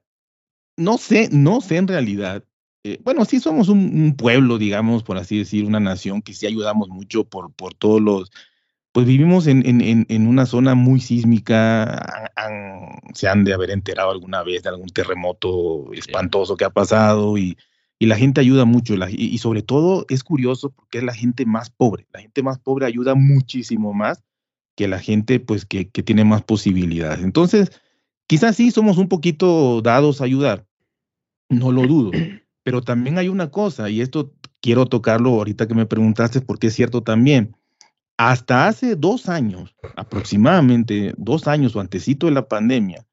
[0.77, 2.43] no sé, no sé en realidad.
[2.83, 6.89] Eh, bueno, sí somos un, pueblo, digamos, por así decir, una nación que sí ayudamos
[6.89, 8.31] mucho por, por todos los,
[8.91, 12.31] pues vivimos en, en, en una zona muy sísmica,
[13.13, 17.57] se han de haber enterado alguna vez de algún terremoto espantoso que ha pasado y,
[17.99, 21.69] y la gente ayuda mucho y, sobre todo es curioso porque es la gente más
[21.69, 24.23] pobre, la gente más pobre ayuda muchísimo más
[24.75, 27.23] que la gente pues que, que tiene más posibilidades.
[27.23, 27.71] Entonces,
[28.27, 30.67] quizás sí somos un poquito dados a ayudar,
[31.49, 32.11] no lo dudo,
[32.67, 36.73] pero también hay una cosa y esto quiero tocarlo ahorita que me preguntaste porque es
[36.73, 37.55] cierto también
[38.17, 43.07] hasta hace dos años, aproximadamente dos años o antecito de la pandemia,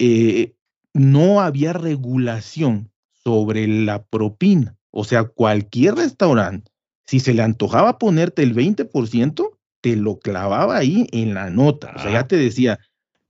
[0.00, 0.56] eh,
[0.94, 4.76] no había regulación sobre la propina.
[4.90, 6.72] O sea, cualquier restaurante,
[7.06, 11.92] si se le antojaba ponerte el 20%, te lo clavaba ahí en la nota.
[11.94, 12.80] O sea, ya te decía,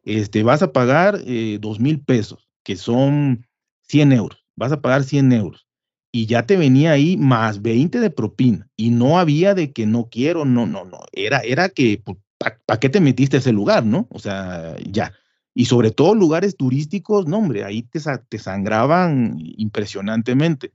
[0.02, 3.46] este, vas a pagar eh, dos mil pesos, que son
[3.82, 4.41] 100 euros.
[4.56, 5.66] Vas a pagar 100 euros
[6.12, 10.08] y ya te venía ahí más 20 de propina y no había de que no
[10.10, 13.84] quiero, no, no, no, era, era que, pues, ¿para qué te metiste a ese lugar,
[13.86, 14.06] no?
[14.10, 15.12] O sea, ya.
[15.54, 20.72] Y sobre todo lugares turísticos, no, hombre, ahí te, te sangraban impresionantemente.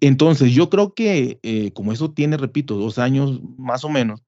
[0.00, 4.22] Entonces, yo creo que eh, como eso tiene, repito, dos años más o menos,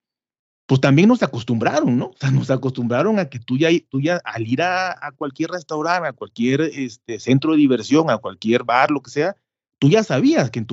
[0.70, 2.04] pues también nos acostumbraron, ¿no?
[2.10, 6.06] O sea, nos acostumbraron a que tú ya, tú ya al ir a, cualquier restaurante,
[6.06, 9.34] a cualquier este, centro de diversión, a cualquier bar, lo que sea,
[9.80, 10.64] tú ya sabías que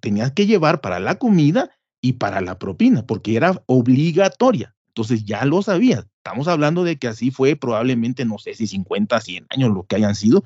[0.00, 4.74] tenías que llevar para la comida y para la propina, porque era obligatoria.
[4.88, 6.04] Entonces ya lo sabías.
[6.16, 9.94] Estamos hablando de que así fue probablemente, no sé si 50, 100 años, lo que
[9.94, 10.42] hayan sido,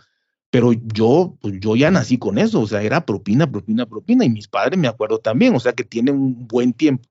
[0.51, 4.29] pero yo, pues yo ya nací con eso, o sea, era propina, propina, propina, y
[4.29, 7.09] mis padres me acuerdo también, o sea, que tienen un buen tiempo.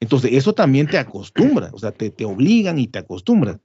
[0.00, 3.58] Entonces, eso también te acostumbra, o sea, te, te obligan y te acostumbras.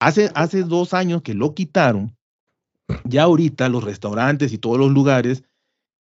[0.00, 2.16] Hace, hace dos años que lo quitaron,
[3.04, 5.44] ya ahorita los restaurantes y todos los lugares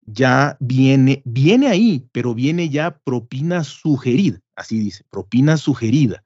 [0.05, 6.23] ya viene, viene ahí, pero viene ya propina sugerida, así dice, propina sugerida,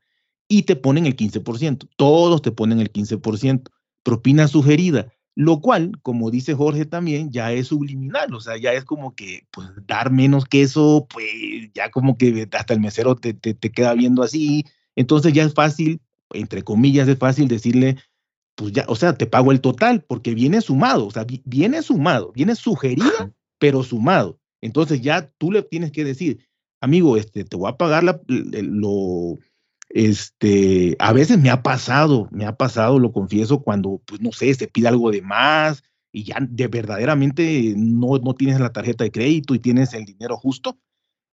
[0.47, 3.69] y te ponen el 15%, todos te ponen el 15%,
[4.03, 8.83] propina sugerida, lo cual, como dice Jorge también, ya es subliminal, o sea, ya es
[8.83, 11.27] como que, pues, dar menos que eso, pues,
[11.73, 14.65] ya como que hasta el mesero te, te, te queda viendo así,
[14.95, 17.97] entonces ya es fácil, entre comillas, es fácil decirle,
[18.55, 22.31] pues ya, o sea, te pago el total, porque viene sumado, o sea, viene sumado,
[22.33, 24.39] viene sugerida pero sumado.
[24.59, 26.39] Entonces ya tú le tienes que decir,
[26.81, 29.37] amigo, este, te voy a pagar la, lo,
[29.93, 34.54] este, a veces me ha pasado, me ha pasado, lo confieso, cuando, pues no sé,
[34.54, 39.12] se pide algo de más y ya de verdaderamente no, no tienes la tarjeta de
[39.12, 40.77] crédito y tienes el dinero justo.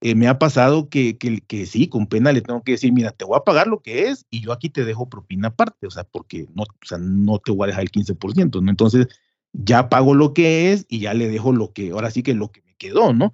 [0.01, 3.11] Eh, me ha pasado que, que, que, sí, con pena le tengo que decir, mira,
[3.11, 5.91] te voy a pagar lo que es y yo aquí te dejo propina aparte, o
[5.91, 8.69] sea, porque no, o sea, no te voy a dejar el 15%, ¿no?
[8.69, 9.07] Entonces,
[9.53, 12.51] ya pago lo que es y ya le dejo lo que, ahora sí que lo
[12.51, 13.33] que me quedó, ¿no?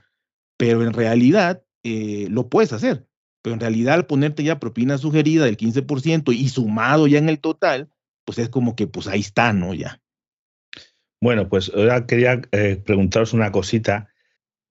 [0.58, 3.09] Pero en realidad eh, lo puedes hacer.
[3.42, 7.40] Pero en realidad al ponerte ya propina sugerida del 15% y sumado ya en el
[7.40, 7.90] total,
[8.26, 9.74] pues es como que pues ahí está, ¿no?
[9.74, 10.02] Ya.
[11.22, 14.10] Bueno, pues ahora quería eh, preguntaros una cosita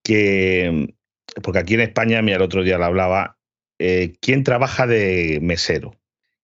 [0.03, 0.95] que,
[1.43, 3.39] porque aquí en España, mira, el otro día lo hablaba,
[3.79, 5.95] eh, ¿quién trabaja de mesero?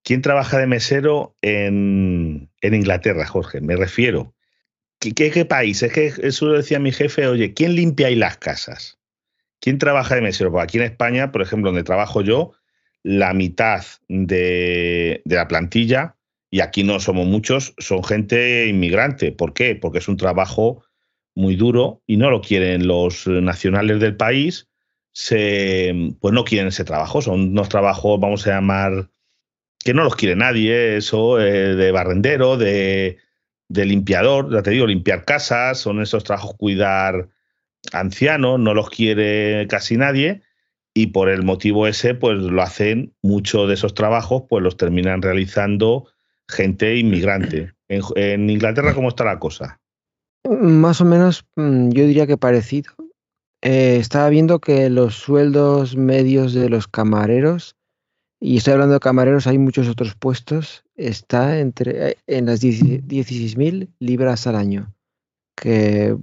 [0.03, 3.61] ¿Quién trabaja de mesero en, en Inglaterra, Jorge?
[3.63, 4.35] Me refiero
[5.13, 5.83] ¿Qué, qué país?
[5.83, 8.99] Es que eso lo decía mi jefe, oye, ¿quién limpia ahí las casas?
[9.64, 10.53] ¿Quién trabaja de mesero?
[10.53, 12.53] Pues aquí en España, por ejemplo, donde trabajo yo,
[13.03, 16.16] la mitad de, la plantilla,
[16.50, 19.33] y aquí no somos muchos, son gente inmigrante.
[19.33, 19.74] ¿Por qué?
[19.74, 20.85] Porque es un trabajo
[21.35, 24.68] muy duro y no lo quieren los nacionales del país,
[25.31, 27.22] pues no quieren ese trabajo.
[27.22, 29.09] Son unos trabajos, vamos a llamar,
[29.83, 33.16] que no los quiere nadie, eso, de barrendero, de,
[33.68, 37.31] de limpiador, ya te digo, limpiar casas, son esos trabajos cuidar
[37.92, 40.42] ancianos, no los quiere casi nadie
[40.94, 45.20] y por el motivo ese, pues lo hacen, muchos de esos trabajos, pues los terminan
[45.20, 46.07] realizando
[46.49, 47.73] gente inmigrante.
[47.88, 49.79] En, Inglaterra, ¿cómo está la cosa?
[50.49, 52.92] Más o menos, mm, yo diría que parecido.
[53.61, 57.77] Eh, estaba viendo que los sueldos medios de los camareros,
[58.40, 63.90] y estoy hablando de camareros, hay muchos otros puestos, está entre eh, en las 16.000
[64.01, 64.92] libras al año.
[65.55, 66.16] Que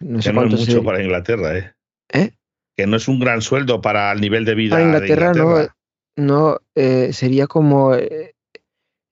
[0.00, 1.72] no sé cuánto es mucho para Inglaterra, ¿eh?
[2.12, 2.30] ¿eh?
[2.76, 4.76] Que no es un gran sueldo para el nivel de vida.
[4.76, 5.68] Para Inglaterra, no,
[6.16, 7.94] no sería como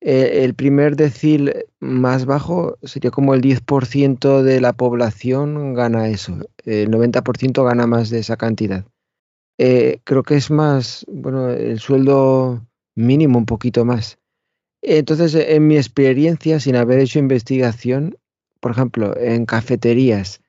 [0.02, 6.38] eh, el primer decil más bajo sería como el 10% de la población gana eso,
[6.64, 8.85] el 90% gana más de esa cantidad.
[9.59, 14.18] Eh, creo que es más, bueno, el sueldo mínimo un poquito más.
[14.80, 18.16] Entonces, en mi experiencia, sin haber hecho investigación,
[18.61, 20.40] por ejemplo, en cafeterías,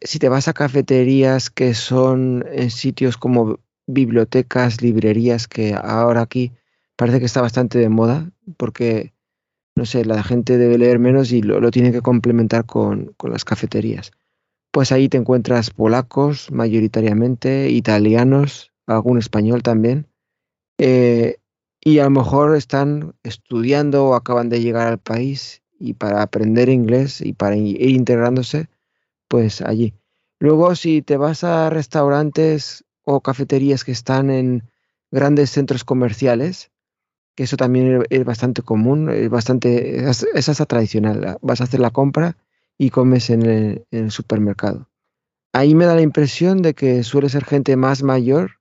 [0.00, 6.52] si te vas a cafeterías que son en sitios como bibliotecas, librerías, que ahora aquí
[6.96, 9.12] parece que está bastante de moda porque,
[9.74, 14.12] no sé, la gente debe leer menos y lo, tiene que complementar con, las cafeterías.
[14.70, 20.06] Pues ahí te encuentras polacos mayoritariamente, italianos, algún español también,
[20.78, 21.38] eh,
[21.80, 26.68] y a lo mejor están estudiando o acaban de llegar al país y para aprender
[26.68, 28.68] inglés y para ir integrándose,
[29.28, 29.94] pues allí.
[30.40, 34.70] Luego, si te vas a restaurantes o cafeterías que están en
[35.10, 36.70] grandes centros comerciales,
[37.34, 41.38] que eso también es bastante común, es bastante, es, esa tradicional.
[41.40, 42.36] Vas a hacer la compra
[42.76, 44.88] y comes en el, supermercado.
[45.52, 48.58] Ahí me da la impresión de que suele ser gente más mayor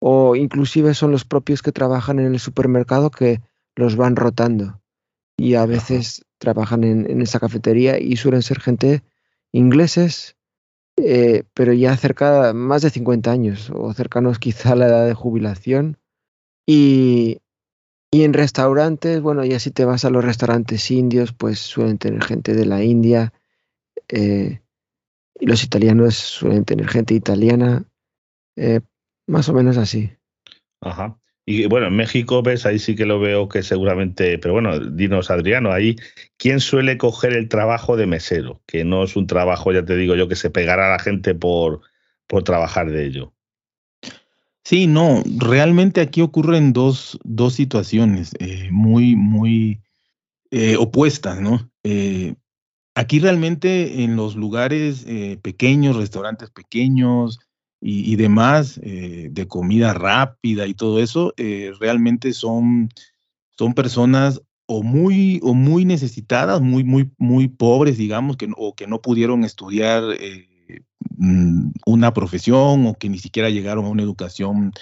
[0.00, 3.40] o inclusive son los propios que trabajan en el supermercado que
[3.76, 4.80] los van rotando
[5.36, 9.02] y a veces trabajan en, esa cafetería y suelen ser gente
[9.54, 10.36] ingleses,
[10.96, 15.14] eh, pero ya cerca, más de 50 años o cercanos quizá a la edad de
[15.14, 15.96] jubilación
[16.66, 17.38] y,
[18.10, 22.22] y en restaurantes, bueno, ya si te vas a los restaurantes indios, pues suelen tener
[22.24, 23.32] gente de la India.
[24.08, 24.60] Eh,
[25.38, 27.84] y los italianos suelen tener gente italiana.
[28.56, 28.80] Eh,
[29.26, 30.12] más o menos así.
[30.80, 31.18] Ajá.
[31.46, 35.30] Y bueno, en México, ves, ahí sí que lo veo que seguramente, pero bueno, dinos,
[35.30, 35.96] Adriano, ahí,
[36.38, 38.62] ¿quién suele coger el trabajo de mesero?
[38.66, 41.34] Que no es un trabajo, ya te digo yo, que se pegará a la gente
[41.34, 41.82] por,
[42.26, 43.34] por trabajar de ello.
[44.64, 49.82] Sí, no, realmente aquí ocurren dos, dos situaciones eh, muy, muy
[50.50, 51.70] eh, opuestas, ¿no?
[51.82, 52.36] Eh,
[52.94, 55.04] aquí realmente en los lugares
[55.42, 57.40] pequeños, restaurantes pequeños
[57.86, 61.34] y, demás, de comida rápida y todo eso,
[61.78, 62.88] realmente son,
[63.58, 68.86] son personas o muy, o muy necesitadas, muy, muy, muy pobres, digamos, que, o que
[68.86, 70.02] no pudieron estudiar
[71.16, 74.72] Mm, una profesión o que ni siquiera llegaron a una educación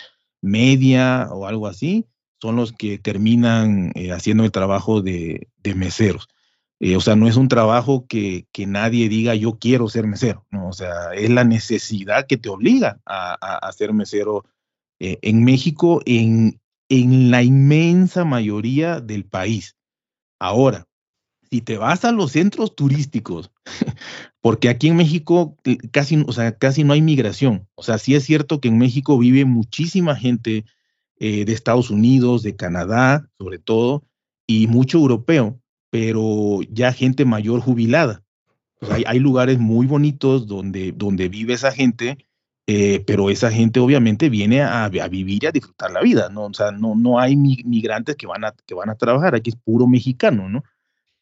[0.40, 2.06] media o algo así,
[2.40, 6.28] son los que terminan eh, haciendo el trabajo de, meseros.
[6.84, 10.68] Eh, o sea, no es un trabajo que, nadie diga yo quiero ser mesero, ¿no?
[10.68, 14.44] O sea, es la necesidad que te obliga a, ser mesero
[14.98, 19.76] eh, en México, en, en la inmensa mayoría del país.
[20.40, 20.88] Ahora,
[21.52, 23.52] si te vas a los centros turísticos,
[24.40, 27.68] porque aquí en México eh, casi, o sea, casi no hay migración.
[27.76, 30.64] O sea, sí es cierto que en México vive muchísima gente
[31.20, 34.02] eh, de Estados Unidos, de Canadá, sobre todo,
[34.48, 35.61] y mucho europeo,
[35.92, 38.22] pero ya gente mayor jubilada.
[39.06, 42.16] hay, lugares muy bonitos donde, donde vive esa gente,
[42.66, 46.46] eh, pero esa gente obviamente viene a, vivir y a disfrutar la vida, ¿no?
[46.46, 49.56] O sea, no, no hay migrantes que van, a, que van a trabajar, aquí es
[49.56, 50.64] puro mexicano, ¿no?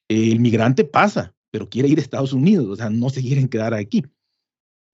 [0.09, 3.75] el migrante pasa, pero quiere ir a Estados Unidos, o sea, no se quieren quedar
[3.75, 4.05] aquí.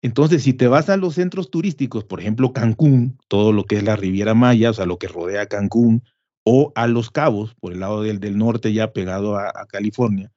[0.02, 3.82] Entonces, si te vas a los centros turísticos, por ejemplo, Cancún, todo lo que es
[3.82, 6.02] la Riviera Maya, o sea, lo que rodea Cancún,
[6.44, 10.30] o a Los Cabos, por el lado del, del norte ya pegado a, California,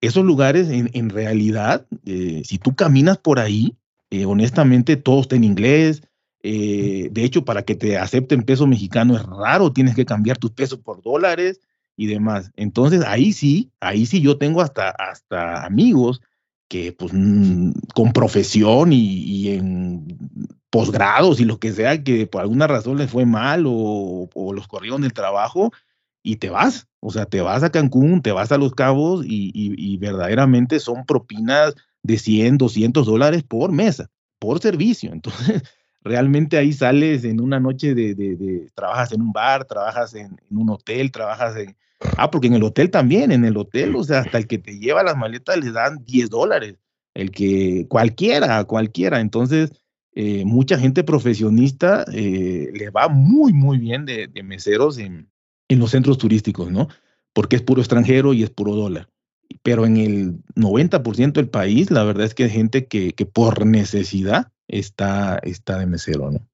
[0.00, 3.76] esos lugares en, realidad, eh, si tú caminas por ahí,
[4.10, 6.02] eh, honestamente todo está en inglés.
[6.42, 10.50] Eh, de hecho, para que te acepten peso mexicano es raro, tienes que cambiar tus
[10.50, 11.60] pesos por dólares
[11.96, 12.50] y demás.
[12.56, 16.20] Entonces ahí sí, ahí sí yo tengo hasta, hasta amigos
[16.68, 17.12] que pues
[17.94, 20.06] con profesión y, en
[20.74, 25.02] posgrados y lo que sea, que por alguna razón les fue mal o, los corrieron
[25.02, 25.70] del trabajo
[26.20, 29.96] y te vas, o sea, te vas a Cancún, te vas a Los Cabos y,
[29.98, 34.10] verdaderamente son propinas de 100, 200 dólares por mesa,
[34.40, 35.12] por servicio.
[35.12, 35.62] Entonces,
[36.02, 41.12] realmente ahí sales en una noche de, trabajas en un bar, trabajas en, un hotel,
[41.12, 41.76] trabajas en,
[42.16, 44.76] Ah, porque en el hotel también, en el hotel, o sea, hasta el que te
[44.80, 46.74] lleva las maletas le dan 10 dólares,
[47.14, 49.20] el que cualquiera, cualquiera.
[49.20, 49.70] Entonces,
[50.16, 55.28] eh, mucha gente profesionista eh, le va muy, muy bien de, meseros en,
[55.68, 56.88] los centros turísticos, ¿no?
[57.32, 59.08] Porque es puro extranjero y es puro dólar.
[59.62, 63.66] Pero en el 90% del país, la verdad es que hay gente que, que por
[63.66, 66.48] necesidad está, está de mesero, ¿no?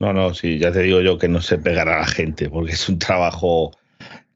[0.00, 2.72] No, no, sí, ya te digo yo que no se pegará a la gente, porque
[2.72, 3.72] es un trabajo.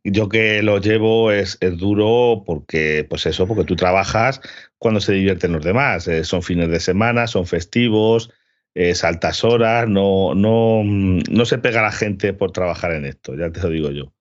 [0.04, 4.40] Yo que lo llevo es, es duro porque, pues eso, porque tú trabajas
[4.78, 6.08] cuando se divierten los demás.
[6.08, 8.30] Eh, son fines de semana, son festivos,
[8.74, 13.34] es altas horas, no, no, no se pega a la gente por trabajar en esto,
[13.34, 14.12] ya te lo digo yo.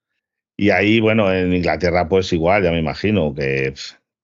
[0.57, 3.73] Y ahí, bueno, en Inglaterra, pues igual, ya me imagino que,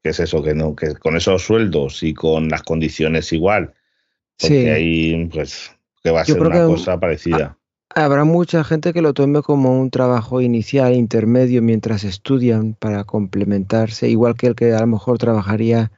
[0.04, 3.74] que es eso, que no, que con esos sueldos y con las condiciones igual.
[4.40, 4.70] Porque sí.
[4.70, 5.72] ahí, pues,
[6.04, 7.58] que va a ser una cosa parecida.
[7.96, 14.10] Habrá mucha gente que lo tome como un trabajo inicial, intermedio, mientras estudian para complementarse,
[14.10, 15.92] igual que el que a lo mejor trabajaría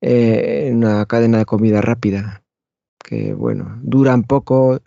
[0.00, 2.44] eh, en una cadena de comida rápida,
[3.08, 4.80] que bueno, duran poco.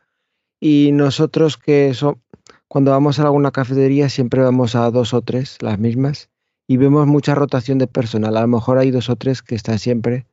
[0.59, 2.21] Y nosotros que son,
[2.67, 6.29] cuando vamos a alguna cafetería siempre vamos a dos o tres, las mismas,
[6.67, 8.37] y vemos mucha rotación de personal.
[8.37, 10.27] A lo mejor hay dos o tres que están siempre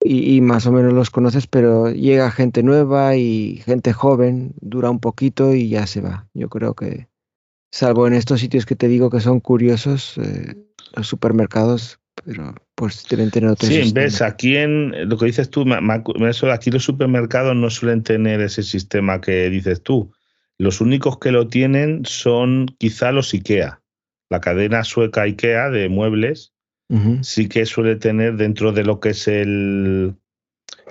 [0.00, 5.00] y, más o menos los conoces, pero llega gente nueva y gente joven, dura un
[5.00, 6.28] poquito y ya se va.
[6.34, 7.08] Yo creo que,
[7.72, 10.56] salvo en estos sitios que te digo que son curiosos, eh,
[10.94, 15.64] los supermercados, pero pues deben tener otro Sí, ves, aquí en lo que dices tú,
[16.28, 20.12] eso, aquí los supermercados no suelen tener ese sistema que dices tú.
[20.58, 23.80] Los únicos que lo tienen son quizá los IKEA,
[24.28, 26.54] la cadena sueca IKEA de muebles
[27.22, 30.14] sí que suele tener dentro de lo que es el,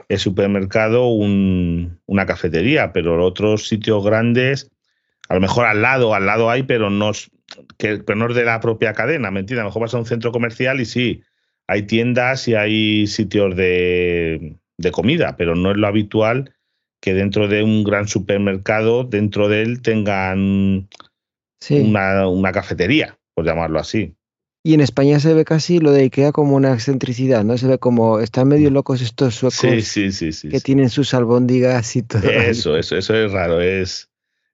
[0.09, 4.71] el supermercado una cafetería, pero otros sitios grandes,
[5.29, 7.11] a lo mejor al lado, al lado hay, pero no,
[7.77, 9.61] que, no es de la propia cadena, ¿me entiendes?
[9.61, 11.23] A lo mejor vas a un centro comercial y sí,
[11.67, 14.55] hay tiendas y hay sitios de,
[14.91, 16.53] comida, pero no es lo habitual
[17.01, 20.89] que dentro de un gran supermercado, dentro de él tengan
[21.69, 24.15] una, una cafetería, por llamarlo así.
[24.65, 27.57] Y en España se ve casi lo de Ikea como una excentricidad, ¿no?
[27.57, 28.73] Se ve como están medio mm.
[28.73, 32.29] locos estos suecos que tienen sus albóndigas y todo.
[32.29, 34.09] Eso, eso, eso es raro, es,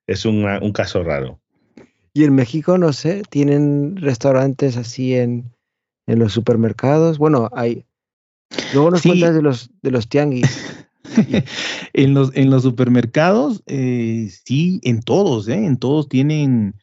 [0.08, 1.40] es un caso raro.
[2.12, 5.52] Y en México, no sé, tienen restaurantes así en,
[6.06, 7.18] en los supermercados.
[7.18, 7.86] Bueno, hay.
[8.72, 10.84] Luego nos cuentas de los, de los tianguis.
[11.92, 15.64] en, los, en los supermercados, eh, sí, en todos, ¿eh?
[15.64, 16.74] En todos tienen,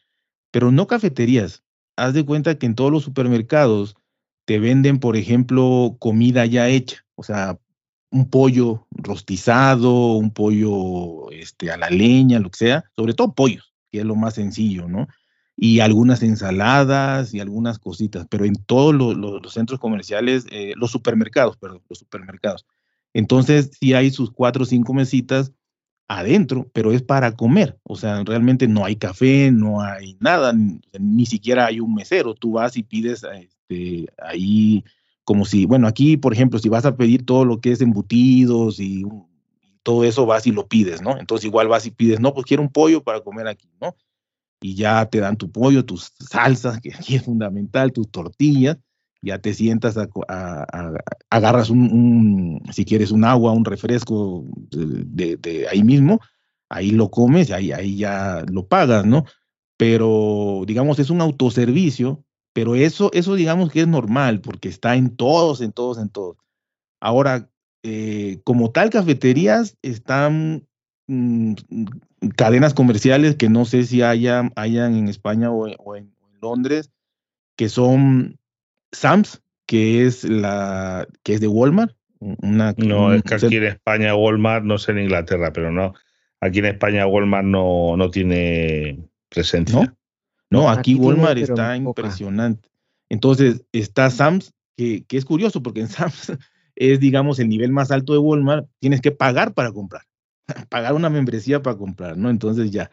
[0.50, 1.62] pero no cafeterías
[1.98, 3.96] haz de cuenta que en todos los supermercados
[4.46, 7.58] te venden, por ejemplo, comida ya hecha, o sea,
[8.10, 13.74] un pollo rostizado, un pollo este, a la leña, lo que sea, sobre todo pollos,
[13.90, 15.08] que es lo más sencillo, ¿no?
[15.60, 21.56] Y algunas ensaladas y algunas cositas, pero en todos los, centros comerciales, eh, los supermercados,
[21.56, 22.64] perdón, los supermercados.
[23.12, 25.52] Entonces, sí hay sus cuatro o cinco mesitas
[26.06, 27.76] adentro, pero es para comer.
[27.82, 30.54] O sea, realmente no hay café, no hay nada,
[30.98, 32.34] ni, siquiera hay un mesero.
[32.34, 34.84] Tú vas y pides este, ahí
[35.24, 38.78] como si, bueno, aquí, por ejemplo, si vas a pedir todo lo que es embutidos
[38.80, 39.04] y,
[39.88, 41.18] todo eso, vas y lo pides, ¿no?
[41.18, 43.96] Entonces igual vas y pides, no, pues quiero un pollo para comer aquí, ¿no?
[44.60, 48.76] Y ya te dan tu pollo, tus salsas, que aquí es fundamental, tus tortillas,
[49.20, 49.96] ya te sientas,
[51.30, 56.20] agarras un, si quieres un agua, un refresco de, ahí mismo,
[56.68, 59.24] ahí lo comes ahí, ahí ya lo pagas, ¿no?
[59.76, 65.16] Pero digamos, es un autoservicio, pero eso, eso digamos que es normal porque está en
[65.16, 66.36] todos, en todos, en todos.
[67.00, 67.48] Ahora,
[67.82, 70.67] eh, como tal, cafeterías están
[71.08, 71.54] mm,
[72.36, 76.90] cadenas comerciales que no sé si haya, hayan en España o, o en Londres,
[77.56, 78.38] que son
[78.92, 81.94] Sams, que es la que es de Walmart.
[82.20, 85.94] Una, no, es que aquí en España Walmart, no sé en Inglaterra, pero no,
[86.40, 88.98] aquí en España Walmart no, no tiene
[89.28, 89.94] presencia.
[90.50, 92.68] No, aquí, Walmart está impresionante.
[93.08, 96.32] Entonces está Sams, que, que, es curioso porque en Sams
[96.74, 100.02] es, digamos, el nivel más alto de Walmart, tienes que pagar para comprar,
[100.68, 102.30] pagar una membresía para comprar, ¿no?
[102.30, 102.90] Entonces ya,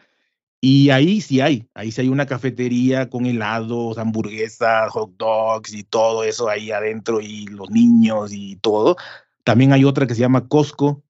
[0.60, 5.84] y ahí sí hay, ahí sí hay una cafetería con helados, hamburguesas, hot dogs y
[5.84, 8.96] todo eso ahí adentro y los niños y todo.
[9.44, 11.04] También hay otra que se llama Costco,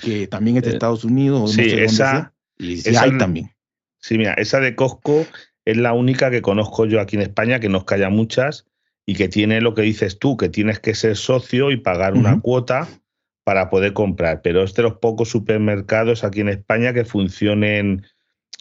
[0.00, 1.52] que también es de eh, Estados Unidos.
[1.52, 3.52] Sí, esa, y sí hay también.
[3.98, 5.26] Sí, mira, esa de Costco
[5.64, 8.66] es la única que conozco yo aquí en España, que nos calla muchas
[9.04, 12.40] y que tiene lo que dices tú, que tienes que ser socio y pagar una
[12.40, 12.88] cuota
[13.50, 14.42] para poder comprar.
[14.42, 18.06] Pero es de los pocos supermercados aquí en España que funcionen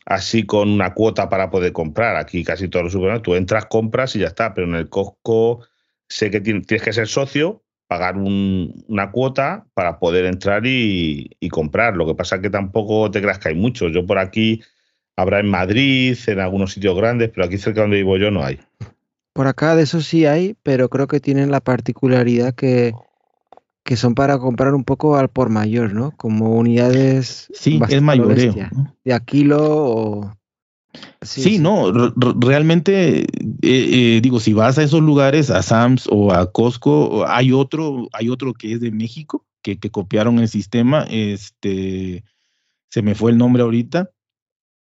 [0.07, 2.15] así con una cuota para poder comprar.
[2.15, 5.59] Aquí casi todos los supermercados, tú entras, compras y ya está, pero en el Costco
[6.07, 11.95] sé que tienes que ser socio, pagar una cuota para poder entrar y, comprar.
[11.95, 13.91] Lo que pasa es que tampoco te creas que hay muchos.
[13.91, 14.63] Yo por aquí
[15.15, 18.59] habrá en Madrid, en algunos sitios grandes, pero aquí cerca donde vivo yo no hay.
[19.33, 22.91] Por acá de eso sí hay, pero creo que tienen la particularidad que
[23.83, 26.11] que son para comprar un poco al por mayor, ¿no?
[26.11, 27.47] Como unidades.
[27.53, 28.53] Sí, es mayoreo.
[29.03, 30.33] De a kilo o.
[31.21, 31.91] Sí, no,
[32.39, 33.27] realmente, eh,
[33.61, 38.29] eh, digo, si vas a esos lugares, a Sams o a Costco, hay otro, hay
[38.29, 42.23] otro que es de México, que, que copiaron el sistema, este,
[42.89, 44.09] se me fue el nombre ahorita,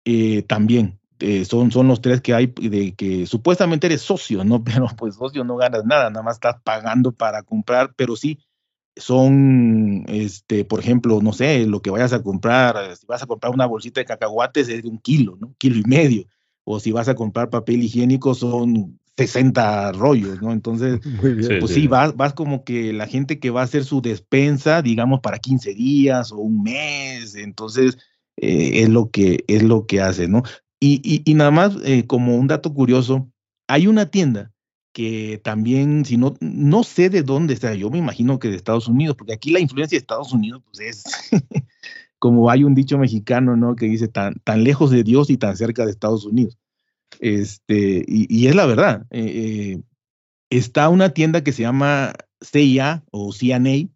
[0.04, 1.00] eh, también,
[1.48, 4.62] son, son los tres que hay de que supuestamente eres socio, ¿no?
[4.64, 8.38] Pero pues socio no ganas nada, nada más estás pagando para comprar, pero sí,
[8.96, 13.26] son, este, por ejemplo, no sé, lo que vayas a comprar, eh, si vas a
[13.26, 15.54] comprar una bolsita de cacahuates es de un kilo, ¿no?
[15.58, 16.24] Kilo y medio.
[16.64, 20.52] O si vas a comprar papel higiénico son 60 rollos, ¿no?
[20.52, 21.00] Entonces,
[21.60, 25.20] pues sí, vas, vas como que la gente que va a hacer su despensa, digamos,
[25.20, 27.98] para 15 días o un mes, entonces
[28.38, 30.42] eh, es, lo que, es lo que hace, ¿no?
[30.80, 33.30] Y, y, nada más, eh, como un dato curioso,
[33.66, 34.52] hay una tienda
[34.96, 38.88] que también, si no, no sé de dónde está, yo me imagino que de Estados
[38.88, 41.04] Unidos, porque aquí la influencia de Estados Unidos, pues es
[42.18, 43.76] como hay un dicho mexicano, ¿no?
[43.76, 46.56] Que dice tan, tan lejos de Dios y tan cerca de Estados Unidos.
[47.20, 49.04] Este, y, es la verdad.
[49.10, 49.82] Eh, eh,
[50.48, 53.90] está una tienda que se llama CIA o CNA,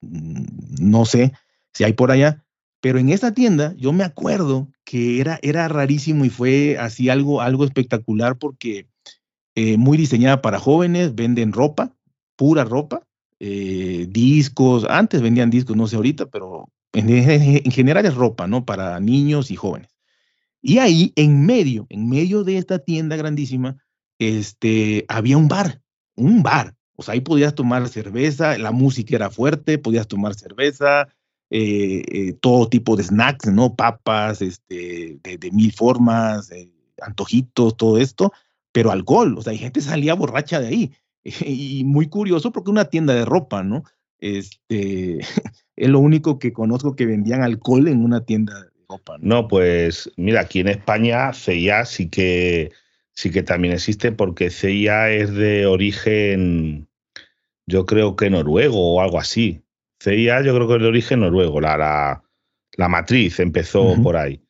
[0.00, 0.44] mm,
[0.80, 1.32] no sé
[1.74, 2.44] si hay por allá,
[2.80, 7.40] pero en esa tienda yo me acuerdo que era, era rarísimo y fue así algo,
[7.40, 8.88] algo espectacular porque
[9.56, 11.92] eh, muy diseñada para jóvenes, venden ropa,
[12.36, 13.06] pura ropa,
[13.40, 18.64] eh, discos, antes vendían discos, no sé ahorita, pero en, general es ropa, ¿no?
[18.64, 19.90] Para niños y jóvenes.
[20.62, 23.76] Y ahí, en medio, en medio de esta tienda grandísima,
[24.18, 25.80] este, había un bar,
[26.14, 26.76] un bar.
[26.94, 31.08] O sea, ahí podías tomar cerveza, la música era fuerte, podías tomar cerveza,
[31.50, 33.74] eh, todo tipo de snacks, ¿no?
[33.74, 36.50] Papas, este, de, de mil formas,
[37.00, 38.32] antojitos, todo esto
[38.72, 40.92] pero alcohol, o sea, hay gente salía borracha de ahí.
[41.44, 43.84] Y muy curioso porque una tienda de ropa, ¿no?
[44.18, 45.18] Este,
[45.76, 49.16] es lo único que conozco que vendían alcohol en una tienda de ropa.
[49.20, 52.72] No, pues mira, aquí en España CIA sí que
[53.12, 56.88] sí que también existe porque CIA es de origen,
[57.66, 59.62] yo creo que noruego o algo así.
[60.02, 62.22] CIA yo creo que es de origen noruego, la,
[62.76, 64.40] la, matriz empezó por ahí.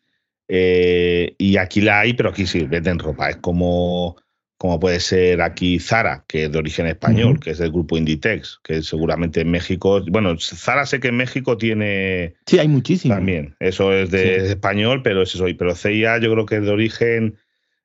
[0.52, 3.30] Eh, y aquí la hay, pero aquí sí venden ropa.
[3.30, 4.16] Es como,
[4.58, 8.58] como puede ser aquí Zara, que es de origen español, que es del grupo Inditex,
[8.64, 10.02] que seguramente en México.
[10.10, 12.34] Bueno, Zara sé que en México tiene.
[12.46, 13.14] Sí, hay muchísimo.
[13.14, 13.54] También.
[13.60, 15.44] Eso es de español, pero es eso.
[15.56, 17.36] Pero CIA yo creo que es de origen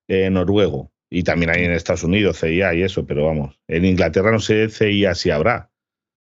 [0.07, 0.91] eh, noruego.
[1.11, 3.59] Y también hay en Estados Unidos CIA y eso, pero vamos.
[3.68, 5.70] En Inglaterra no sé CIA si habrá.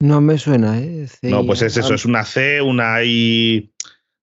[0.01, 1.07] No me suena, ¿eh?
[1.21, 3.73] No, pues es eso, es una C, una I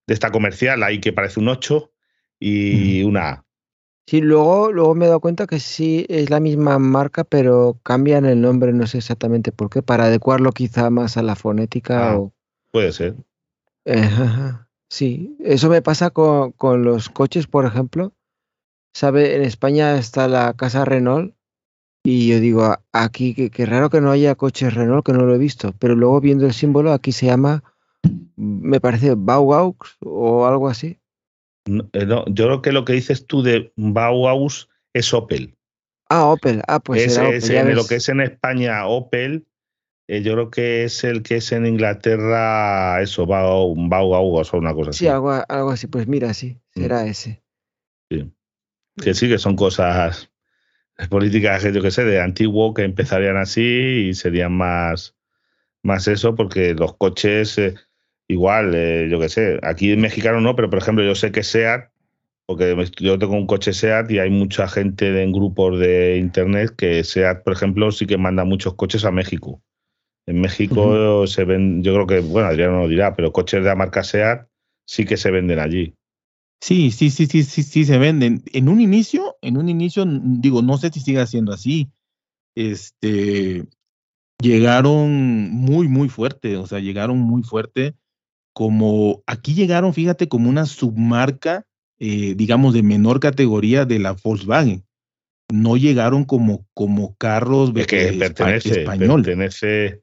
[0.09, 1.88] de esta comercial, ahí que parece un 8,
[2.39, 3.45] y una A.
[4.09, 8.25] Sí, luego, luego me he dado cuenta que sí es la misma marca, pero cambian
[8.25, 12.09] el nombre, no sé exactamente por qué, para adecuarlo quizá más a la fonética.
[12.09, 12.33] Ah, o...
[12.71, 13.17] Puede ser.
[14.89, 18.13] sí, eso me pasa con, con, los coches, por ejemplo.
[18.95, 19.35] ¿Sabe?
[19.35, 21.35] En España está la casa Renault
[22.03, 25.37] y yo digo, aquí, qué raro que no haya coches Renault, que no lo he
[25.37, 27.63] visto, pero luego viendo el símbolo, aquí se llama,
[28.35, 30.97] me parece Bauhaus o algo así.
[31.65, 35.55] Eh, no, yo creo que lo que dices tú de Bauhaus es Opel.
[36.09, 36.61] Ah, Opel.
[36.67, 39.45] Ah, pues en lo que es en España Opel,
[40.07, 44.89] eh, yo creo que es el que es en Inglaterra, eso, Bauhaus o una cosa
[44.89, 44.99] así.
[44.99, 45.31] Sí, algo,
[45.69, 45.87] así.
[45.87, 46.81] Pues mira, sí, mm.
[46.81, 47.43] será ese.
[48.09, 48.31] Sí.
[48.99, 50.31] Que sí, que son cosas
[51.09, 55.15] políticas, yo que sé, de antiguo que empezarían así y serían más,
[55.83, 57.57] más eso, porque los coches.
[57.59, 57.75] Eh,
[58.29, 61.43] igual, eh, yo qué sé, aquí en mexicano no, pero por ejemplo yo sé que
[61.43, 61.91] SEAT,
[62.45, 67.03] porque yo tengo un coche SEAT y hay mucha gente en grupos de internet que
[67.03, 69.61] SEAT, por ejemplo, sí que manda muchos coches a México.
[70.27, 73.69] En México se ven, yo creo que, bueno, Adrián no lo dirá, pero coches de
[73.69, 74.47] la marca SEAT
[74.85, 75.95] sí que se venden allí.
[76.61, 78.43] Sí, sí, sí, sí, sí, sí se venden.
[78.53, 81.89] En un inicio, en un inicio, digo, no sé si sigue siendo así.
[82.55, 83.65] Este,
[84.39, 87.95] llegaron muy, muy fuerte, o sea, llegaron muy fuerte
[88.53, 91.65] como aquí llegaron, fíjate, como una submarca,
[91.99, 94.83] eh, digamos, de menor categoría de la Volkswagen.
[95.51, 99.23] No llegaron como, como carros es que pertenece, español.
[99.23, 100.01] Pertenece.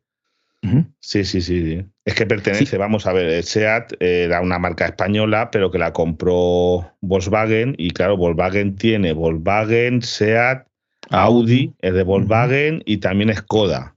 [1.00, 5.70] Sí, sí, sí, Es que pertenece, vamos a ver, SEAT era una marca española, pero
[5.70, 10.66] que la compró Volkswagen y claro, Volkswagen tiene Volkswagen, SEAT,
[11.10, 13.94] Audi, es de Volkswagen y también Skoda.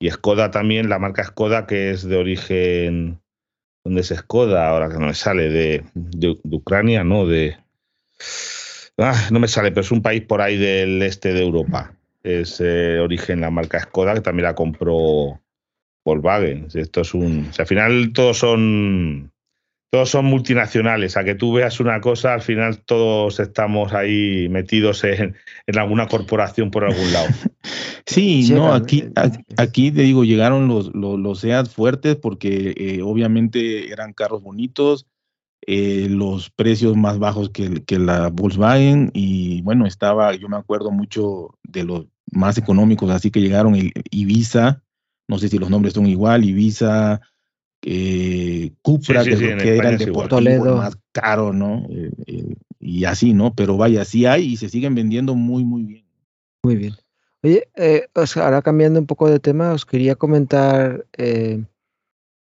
[0.00, 3.20] Y Skoda también, la marca Skoda que es de origen
[3.88, 4.68] ¿Dónde es Skoda?
[4.68, 5.82] Ahora que no me sale, de,
[6.44, 7.56] Ucrania, no, de...
[8.98, 11.94] Ah, no me sale, pero es un país por ahí del este de Europa.
[12.22, 15.40] Es eh, origen la marca Skoda, que también la compró
[16.04, 16.68] Volkswagen.
[16.74, 17.50] Esto es un.
[17.58, 19.32] al final todos son.
[19.90, 21.16] Todos son multinacionales.
[21.16, 25.34] A que tú veas una cosa, al final todos estamos ahí metidos en,
[25.74, 27.28] alguna corporación por algún lado.
[28.06, 29.04] Sí, no, aquí,
[29.58, 35.06] aquí te digo, llegaron los, los, SEAT fuertes porque eh, obviamente eran carros bonitos,
[35.66, 40.90] eh, los precios más bajos que, que, la Volkswagen y bueno, estaba, yo me acuerdo
[40.90, 44.82] mucho de los más económicos, así que llegaron el Ibiza,
[45.28, 47.20] no sé si los nombres son igual, Ibiza,
[47.82, 51.86] eh, Cupra, que, era el deportivo más caro, ¿no?
[51.90, 53.54] Eh, eh, y así, ¿no?
[53.54, 56.04] Pero vaya, sí hay y se siguen vendiendo muy, muy bien.
[56.62, 56.94] Muy bien.
[57.42, 57.68] Oye,
[58.36, 61.66] ahora cambiando un poco de tema, os quería comentar de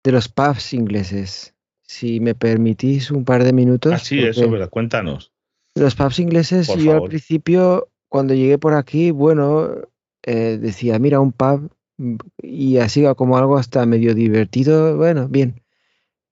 [0.05, 1.55] los pubs ingleses.
[1.83, 3.93] Si me permitís un par de minutos.
[3.93, 5.33] Ah, sí, eso, pero cuéntanos.
[5.75, 9.75] Los pubs ingleses, yo al principio, cuando llegué por aquí, bueno,
[10.23, 11.71] decía, mira, un pub
[12.43, 15.63] y así como algo hasta medio divertido, bueno, bien.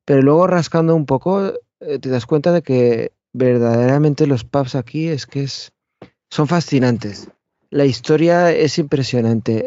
[0.05, 5.09] Pero luego rascando un poco, eh, te das cuenta de que verdaderamente los pubs aquí
[5.09, 5.73] es que es,
[6.31, 7.29] son fascinantes.
[7.71, 9.63] La historia es impresionante.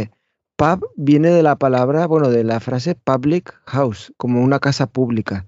[0.00, 0.10] Eh,
[0.56, 5.46] pub viene de la palabra, bueno, de la frase public house, como una casa pública.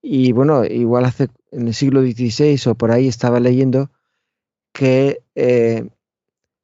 [0.00, 3.90] Y bueno, igual hace en el siglo XVI o por ahí estaba leyendo
[4.72, 5.88] que eh,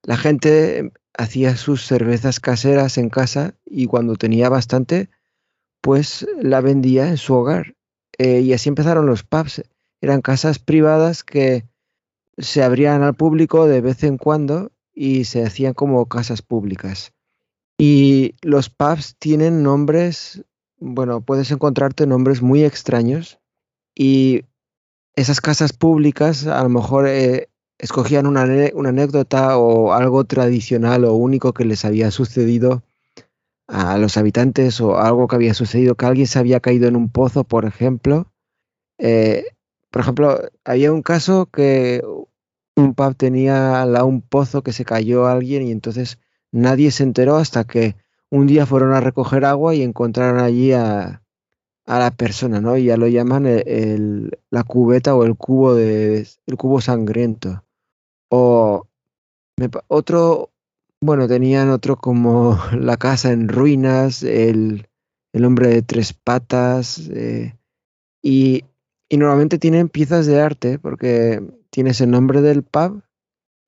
[0.03, 5.11] la gente hacía sus cervezas caseras en casa y cuando tenía bastante,
[5.80, 7.74] pues la vendía en su hogar.
[8.18, 9.62] Eh, y así empezaron los pubs.
[10.00, 11.66] Eran casas privadas que
[12.38, 17.12] se abrían al público de vez en cuando y se hacían como casas públicas.
[17.78, 20.44] Y los pubs tienen nombres,
[20.78, 23.38] bueno, puedes encontrarte nombres muy extraños
[23.94, 24.44] y
[25.16, 27.49] esas casas públicas a lo mejor eh,
[27.81, 32.83] escogían una, anécdota o algo tradicional o único que les había sucedido
[33.68, 37.09] a los habitantes o algo que había sucedido, que alguien se había caído en un
[37.11, 38.33] pozo, por ejemplo.
[38.99, 39.45] Eh,
[39.91, 42.03] por ejemplo, había un caso que
[42.76, 46.18] un pub tenía un pozo que se cayó alguien y entonces
[46.53, 47.97] nadie se enteró hasta que
[48.31, 51.22] un día fueron a recoger agua y encontraron allí a,
[51.87, 52.76] a la persona, ¿no?
[52.76, 57.64] Y ya lo llaman el, la cubeta o el cubo de el cubo sangriento.
[58.31, 58.87] O
[59.89, 60.51] otro,
[61.01, 64.89] bueno, tenían otro como La casa en ruinas, El,
[65.33, 67.57] el hombre de tres patas, eh,
[68.22, 68.64] y,
[69.09, 73.03] y, normalmente tienen piezas de arte porque tienes el nombre del pub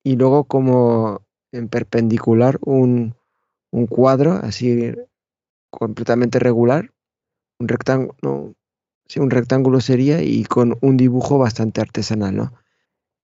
[0.05, 3.15] y luego como en perpendicular un,
[3.71, 4.95] un cuadro así
[5.71, 6.93] completamente regular,
[7.59, 8.55] un rectángulo,
[9.07, 12.53] sí, un rectángulo sería y con un dibujo bastante artesanal, ¿no?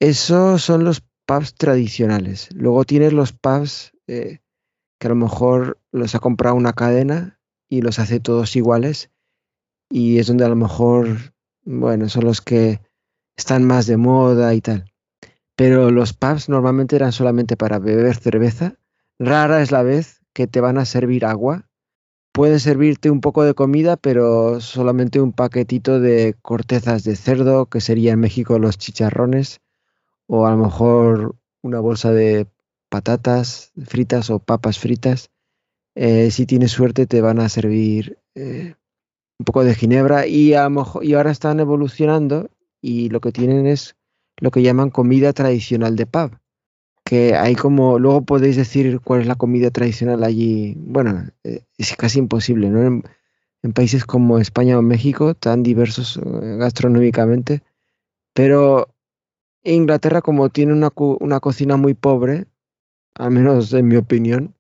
[0.01, 2.49] Esos son los pubs tradicionales.
[2.55, 4.39] Luego tienes los pubs eh,
[4.99, 9.11] que a lo mejor los ha comprado una cadena y los hace todos iguales.
[9.91, 12.81] Y es donde a lo mejor, bueno, son los que
[13.37, 14.91] están más de moda y tal.
[15.55, 18.77] Pero los pubs normalmente eran solamente para beber cerveza.
[19.19, 21.69] Rara es la vez que te van a servir agua.
[22.33, 27.83] Pueden servirte un poco de comida, pero solamente un paquetito de cortezas de cerdo, que
[27.83, 29.61] sería en México los chicharrones
[30.29, 32.47] o a lo mejor una bolsa de
[32.89, 35.31] patatas fritas o papas fritas.
[35.95, 38.75] Eh, si tienes suerte te van a servir eh,
[39.39, 40.69] un poco de ginebra y, a
[41.03, 42.51] y ahora están evolucionando
[42.81, 43.97] y lo que tienen es
[44.37, 46.39] lo que llaman comida tradicional de pub.
[47.05, 50.75] Que hay como, luego podéis decir cuál es la comida tradicional allí.
[50.77, 52.83] Bueno, eh, es casi imposible, ¿no?
[52.83, 53.03] En,
[53.75, 57.63] países como España o México, tan diversos gastronómicamente.
[58.33, 58.89] Pero
[59.65, 62.47] Inglaterra, como tiene una, una cocina muy pobre,
[63.15, 64.55] al menos en mi opinión,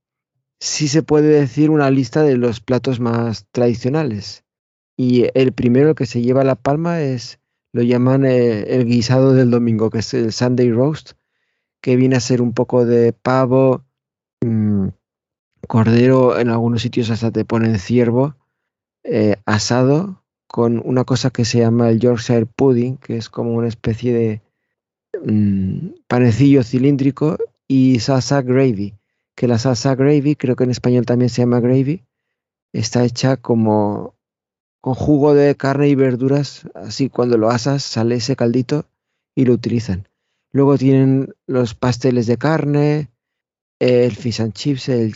[0.61, 4.44] sí se puede decir una lista de los platos más tradicionales.
[4.96, 7.38] Y el primero que se lleva la palma es,
[7.72, 11.12] lo llaman eh, el, guisado del domingo, que es el Sunday roast,
[11.80, 13.84] que viene a ser un poco de pavo,
[14.44, 14.88] mm,
[15.68, 18.34] cordero, en algunos sitios hasta te ponen ciervo,
[19.05, 23.68] eh, asado, con una cosa que se llama el Yorkshire pudding, que es como una
[23.68, 24.42] especie de
[25.24, 28.94] Mm, panecillo cilíndrico y salsa gravy,
[29.34, 32.04] que la salsa gravy, creo que en español también se llama gravy,
[32.72, 34.14] está hecha como
[34.80, 38.86] con jugo de carne y verduras, así cuando lo asas sale ese caldito
[39.34, 40.08] y lo utilizan.
[40.52, 43.10] Luego tienen los pasteles de carne,
[43.80, 45.14] el fish and chips, el,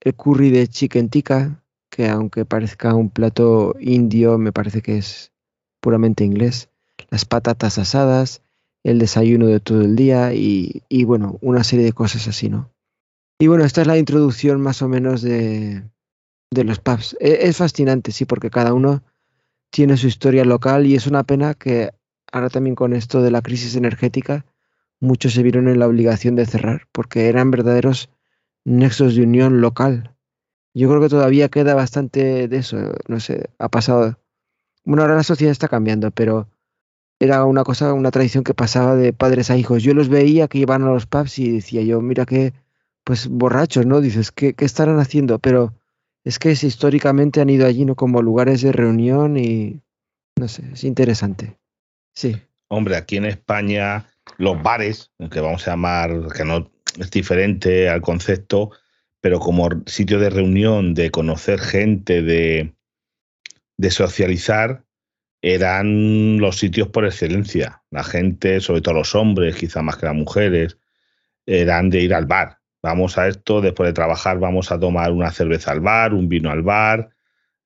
[0.00, 5.32] el curry de chicken tikka, que aunque parezca un plato indio, me parece que es
[5.80, 6.68] puramente inglés.
[7.10, 8.41] Las patatas asadas,
[8.84, 12.70] el desayuno de todo el día y, bueno, una serie de cosas así, ¿no?
[13.38, 15.82] Y bueno, esta es la introducción más o menos de,
[16.50, 17.16] de los pubs.
[17.20, 19.02] E, es, fascinante, sí, porque cada uno
[19.70, 21.92] tiene su historia local y es una pena que
[22.30, 24.44] ahora también con esto de la crisis energética
[25.00, 28.10] muchos se vieron en la obligación de cerrar porque eran verdaderos
[28.64, 30.14] nexos de unión local.
[30.74, 34.18] Yo creo que todavía queda bastante de eso, no sé, ha pasado.
[34.84, 36.48] Bueno, ahora la sociedad está cambiando, pero
[37.22, 39.84] era una cosa, una tradición que pasaba de padres a hijos.
[39.84, 42.52] Yo los veía que iban a los pubs y decía yo, mira qué,
[43.04, 44.00] pues borrachos, ¿no?
[44.00, 45.38] Dices, ¿qué, qué estarán haciendo?
[45.38, 45.72] Pero
[46.24, 47.94] es que históricamente han ido allí, ¿no?
[47.94, 49.80] Como lugares de reunión y,
[50.36, 51.56] no sé, es interesante.
[52.12, 52.36] Sí.
[52.66, 54.06] Hombre, aquí en España
[54.38, 58.72] los bares, que vamos a llamar, que no es diferente al concepto,
[59.20, 62.74] pero como sitio de reunión, de conocer gente, de,
[63.76, 64.84] de socializar,
[65.42, 67.82] eran los sitios por excelencia.
[67.90, 70.78] La gente, sobre todo los hombres, quizá más que las mujeres,
[71.46, 72.58] eran de ir al bar.
[72.82, 76.50] Vamos a esto, después de trabajar vamos a tomar una cerveza al bar, un vino
[76.50, 77.10] al bar.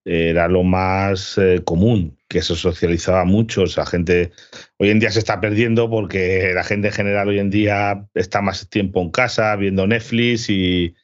[0.04, 3.64] Era lo más eh, común, que se socializaba mucho.
[3.64, 4.32] O gente
[4.78, 8.40] hoy en día se está perdiendo porque la gente en general hoy en día está
[8.40, 10.94] más tiempo en casa viendo Netflix y,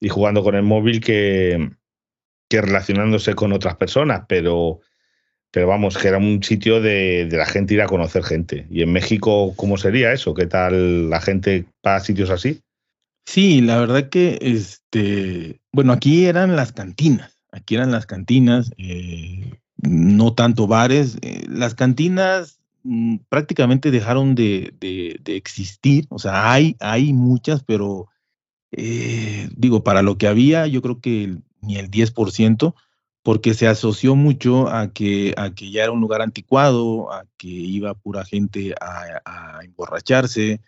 [0.00, 1.70] y jugando con el móvil que,
[2.48, 4.80] que relacionándose con otras personas, pero,
[5.50, 8.66] pero vamos, que era un sitio de, de, la gente ir a conocer gente.
[8.70, 10.34] ¿Y en México cómo sería eso?
[10.34, 12.60] ¿Qué tal la gente va a sitios así?
[13.26, 19.58] Sí, la verdad que, este, bueno, aquí eran las cantinas, aquí eran las cantinas, eh,
[19.76, 21.16] no tanto bares.
[21.22, 27.62] Eh, las cantinas mm, prácticamente dejaron de, de, de, existir, o sea, hay, hay muchas,
[27.62, 28.08] pero
[28.72, 32.74] eh, digo, para lo que había, yo creo que ni el 10%,
[33.22, 37.48] porque se asoció mucho a que, a que ya era un lugar anticuado, a que
[37.48, 40.60] iba pura gente a, emborracharse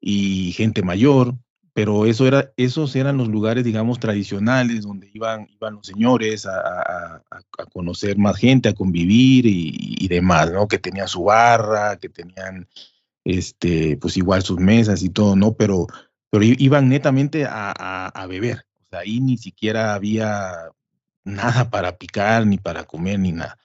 [0.00, 1.34] y gente mayor,
[1.74, 7.22] pero eso era, esos eran los lugares, digamos, tradicionales donde iban, iban los señores a,
[7.72, 10.66] conocer más gente, a convivir y, y, demás, ¿no?
[10.68, 12.68] Que tenían su barra, que tenían,
[13.24, 15.52] este, pues igual sus mesas y todo, ¿no?
[15.54, 15.86] Pero
[16.32, 18.64] pero iban netamente a, beber.
[18.80, 20.70] O sea, ahí ni siquiera había
[21.24, 23.58] nada para picar, ni para comer, ni nada.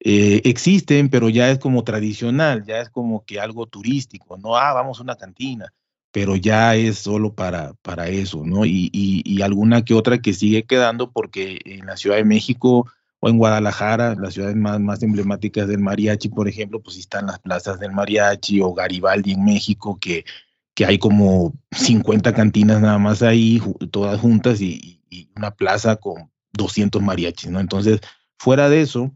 [0.00, 4.72] Eh, existen, pero ya es como tradicional, ya es como que algo turístico, no, ah,
[4.72, 5.72] vamos a una cantina,
[6.12, 8.64] pero ya es solo para, para eso, ¿no?
[8.64, 12.86] Y, y, alguna que otra que sigue quedando porque en la Ciudad de México
[13.20, 17.40] o en Guadalajara, las ciudades más, más emblemáticas del mariachi, por ejemplo, pues están las
[17.40, 20.24] plazas del mariachi o Garibaldi en México, que
[20.78, 25.02] que hay como 50 cantinas nada más ahí, todas juntas, y,
[25.34, 27.60] una plaza con 200 mariachis, ¿no?
[27.60, 28.00] Entonces,
[28.38, 29.14] fuera de eso,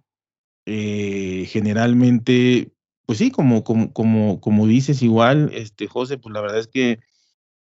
[0.66, 2.72] eh, generalmente,
[3.06, 7.00] pues sí, como, como, como, como dices igual, este, José, pues la verdad es que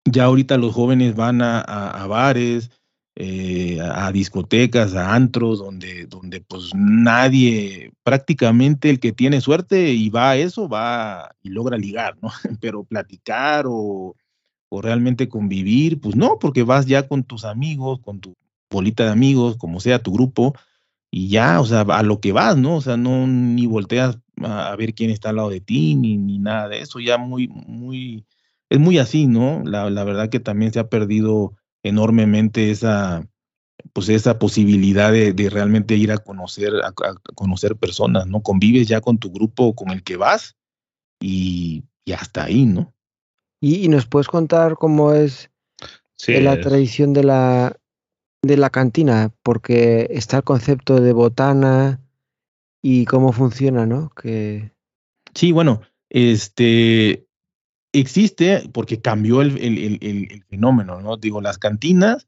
[0.05, 2.69] ya ahorita los jóvenes van a, a bares,
[3.17, 10.09] eh, a discotecas, a antros, donde, donde pues nadie, prácticamente el que tiene suerte y
[10.09, 12.29] va a eso, va y logra ligar, ¿no?
[12.59, 14.17] Pero platicar o,
[14.69, 18.33] o realmente convivir, pues no, porque vas ya con tus amigos, con tu
[18.69, 20.55] bolita de amigos, como sea tu grupo,
[21.11, 22.77] y ya, o sea, a lo que vas, ¿no?
[22.77, 26.39] O sea, no ni volteas a, ver quién está al lado de ti, ni, ni
[26.39, 28.25] nada de eso, ya muy, muy,
[28.69, 29.63] es muy así, ¿no?
[29.63, 31.53] La, la verdad que también se ha perdido
[31.83, 33.27] enormemente esa,
[33.93, 36.93] pues esa posibilidad de, realmente ir a conocer, a,
[37.33, 38.41] conocer personas, ¿no?
[38.41, 40.55] Convives ya con tu grupo con el que vas
[41.19, 42.93] y, y hasta ahí, ¿no?
[43.61, 45.49] ¿Y, nos puedes contar cómo es
[46.27, 47.77] la tradición de la,
[48.47, 49.31] de la cantina?
[49.43, 52.01] Porque está el concepto de botana
[52.81, 54.09] y cómo funciona, ¿no?
[54.09, 54.71] Que...
[55.33, 57.27] Sí, bueno, este,
[57.91, 61.17] existe porque cambió el, fenómeno, ¿no?
[61.17, 62.27] Digo, las cantinas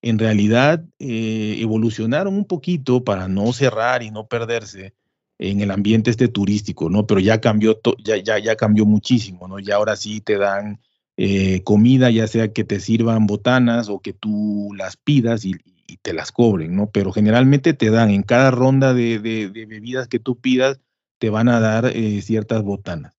[0.00, 4.94] en realidad eh, evolucionaron un poquito para no cerrar y no perderse
[5.38, 7.06] en el ambiente este turístico, ¿no?
[7.06, 9.58] Pero ya cambió, ya, ya, ya cambió muchísimo, ¿no?
[9.58, 10.80] Ya ahora sí te dan
[11.20, 15.56] eh, comida, ya sea que te sirvan botanas o que tú las pidas y,
[16.02, 16.90] te las cobren, ¿no?
[16.90, 20.80] Pero generalmente te dan en cada ronda de, bebidas que tú pidas,
[21.18, 23.16] te van a dar eh, ciertas botanas.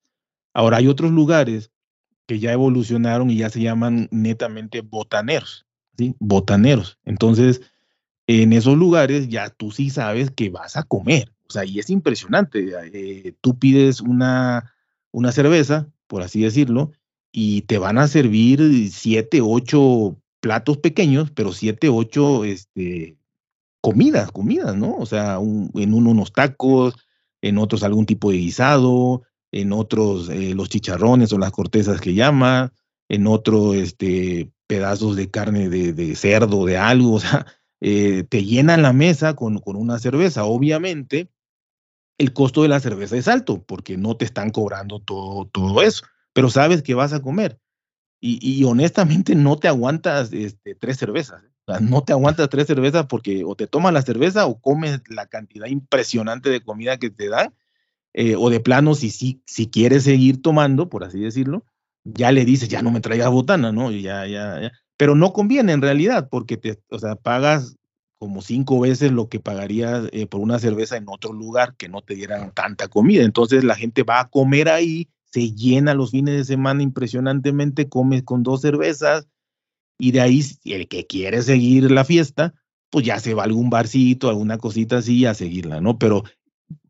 [0.53, 1.71] Ahora hay otros lugares
[2.25, 5.65] que ya evolucionaron y ya se llaman netamente botaneros,
[5.97, 6.15] ¿sí?
[6.19, 6.99] Botaneros.
[7.03, 7.61] Entonces,
[8.27, 11.33] en esos lugares ya tú sí sabes que vas a comer.
[11.49, 12.69] O sea, y es impresionante.
[12.93, 14.73] Eh, tú pides una,
[15.11, 16.91] una cerveza, por así decirlo,
[17.31, 23.17] y te van a servir siete, ocho platos pequeños, pero siete, ocho este,
[23.81, 24.95] comidas, comidas, ¿no?
[24.95, 26.95] O sea, en uno unos tacos,
[27.41, 32.13] en otros algún tipo de guisado, en otros eh, los chicharrones o las cortezas que
[32.13, 32.73] llama,
[33.09, 37.45] en otro este, pedazos de carne de, cerdo, de algo, o sea,
[37.81, 40.45] eh, te llenan la mesa con, con una cerveza.
[40.45, 41.29] Obviamente,
[42.17, 46.05] el costo de la cerveza es alto porque no te están cobrando todo, todo eso,
[46.33, 47.59] pero sabes que vas a comer.
[48.21, 51.41] Y, honestamente no te aguantas este, tres cervezas.
[51.43, 51.77] ¿eh?
[51.79, 55.67] No te aguantas tres cervezas porque o te tomas la cerveza o comes la cantidad
[55.67, 57.53] impresionante de comida que te dan,
[58.13, 61.63] eh, o de plano, si, si, si quieres seguir tomando, por así decirlo,
[62.03, 63.91] ya le dices, ya no me traigas botana, ¿no?
[63.91, 64.71] ya, ya, ya.
[64.97, 67.77] Pero no conviene en realidad porque te, o sea, pagas
[68.17, 72.01] como cinco veces lo que pagarías eh, por una cerveza en otro lugar que no
[72.01, 73.23] te dieran tanta comida.
[73.23, 78.23] Entonces la gente va a comer ahí, se llena los fines de semana impresionantemente, come
[78.23, 79.27] con dos cervezas
[79.99, 82.53] y de ahí el que quiere seguir la fiesta,
[82.89, 85.99] pues ya se va a algún barcito, alguna cosita así a seguirla, ¿no?
[85.99, 86.23] Pero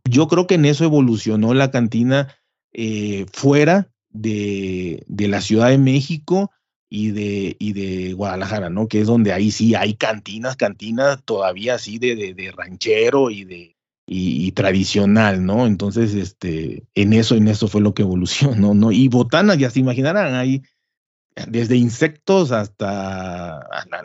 [0.10, 2.34] yo creo que en eso evolucionó la cantina
[2.72, 6.52] eh, fuera de, de la Ciudad de México
[6.90, 8.88] y de, y de Guadalajara, ¿no?
[8.88, 13.76] Que es donde ahí sí hay cantinas, cantinas todavía así de, de, ranchero y de
[14.12, 15.68] y, tradicional, ¿no?
[15.68, 18.92] Entonces, este, en eso, en eso fue lo que evolucionó, ¿no?
[18.92, 20.64] Y botanas, ya se imaginarán, hay
[21.48, 23.60] desde insectos hasta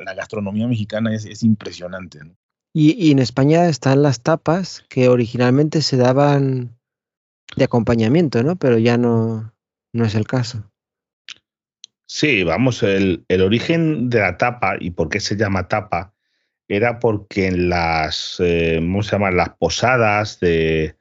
[0.05, 2.36] la, gastronomía mexicana es, es impresionante, ¿no?
[2.74, 6.76] Y, y, en España están las tapas que originalmente se daban
[7.57, 8.57] de acompañamiento, ¿no?
[8.57, 9.55] Pero ya no,
[9.92, 10.70] no es el caso.
[12.07, 16.14] Sí, vamos, el, origen de la tapa y por qué se llama tapa
[16.69, 19.19] era porque en las, eh, ¿cómo se?
[19.19, 20.97] Las posadas de,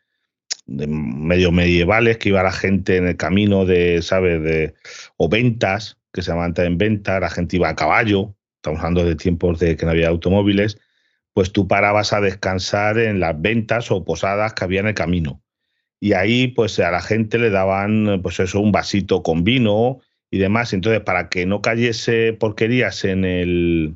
[0.67, 4.41] medio medievales que iba la gente en el camino de, ¿sabes?
[4.41, 4.73] De,
[5.17, 9.15] o ventas, que se llamaban en venta, la gente iba a caballo, estamos hablando de
[9.15, 10.77] tiempos de que no había automóviles,
[11.33, 15.41] pues tú parabas a descansar en las ventas o posadas que había en el camino.
[15.99, 19.99] Y ahí, pues a la gente le daban, pues eso, un vasito con vino
[20.29, 20.73] y demás.
[20.73, 23.95] Entonces, para que no cayese porquerías en el,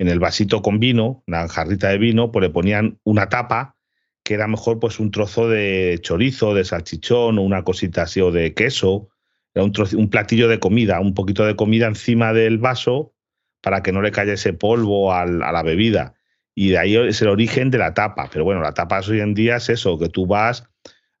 [0.00, 3.76] en el vasito con vino, una jarrita de vino, pues le ponían una tapa
[4.24, 8.30] que era mejor pues un trozo de chorizo, de salchichón o una cosita así o
[8.30, 9.10] de queso,
[9.54, 13.12] era un, platillo de comida, un poquito de comida encima del vaso
[13.60, 16.14] para que no le cayese polvo a la bebida.
[16.54, 18.30] Y de ahí es el origen de la tapa.
[18.32, 20.64] Pero bueno, la tapa hoy en día es eso, que tú vas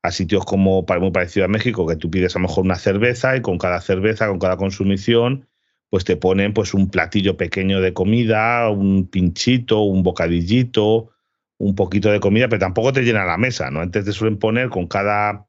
[0.02, 3.36] a sitios como muy parecido a México, que tú pides a lo mejor una cerveza
[3.36, 5.49] y con cada cerveza, con cada consumición,
[5.90, 11.10] pues te ponen pues un platillo pequeño de comida, un pinchito, un bocadillito,
[11.58, 13.80] un poquito de comida, pero tampoco te llena la mesa, ¿no?
[13.80, 15.46] Antes te suelen poner con cada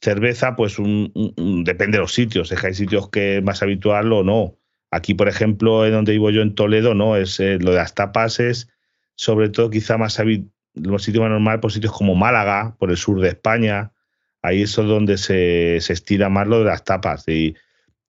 [0.00, 1.12] cerveza, pues un,
[1.64, 4.56] depende de los sitios, es que hay sitios que es más habitual o no.
[4.90, 7.94] Aquí, por ejemplo, en donde vivo yo en Toledo, no, es eh, lo de las
[7.94, 8.68] tapas es
[9.16, 10.20] sobre todo quizá más
[10.74, 13.92] los sitios más normales, por sitios como Málaga, por el sur de España,
[14.42, 17.28] ahí es donde se, se, estira más lo de las tapas.
[17.28, 17.54] Y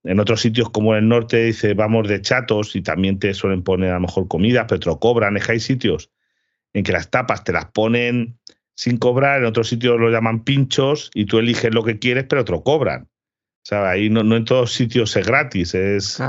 [0.05, 3.63] en otros sitios como en el norte dice vamos de chatos y también te suelen
[3.63, 5.35] poner a lo mejor comida, pero te lo cobran.
[5.35, 6.11] Es que hay sitios
[6.73, 8.37] en que las tapas te las ponen
[8.75, 12.45] sin cobrar, en otros sitios lo llaman pinchos y tú eliges lo que quieres, pero
[12.45, 13.03] te lo cobran.
[13.03, 16.21] O sea, ahí no, no en todos sitios es gratis, es...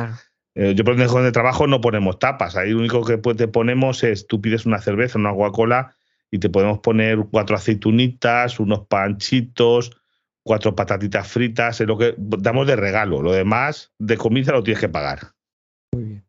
[0.58, 4.02] Eh, yo por ejemplo de trabajo no ponemos tapas, ahí lo único que te ponemos
[4.02, 5.94] es tú pides una cerveza, una Coca-Cola
[6.30, 10.00] y te podemos poner cuatro aceitunitas, unos panchitos,
[10.47, 13.20] cuatro patatitas fritas, es lo que damos de regalo.
[13.20, 15.32] Lo demás de comida lo tienes que pagar.
[15.92, 16.24] Muy bien.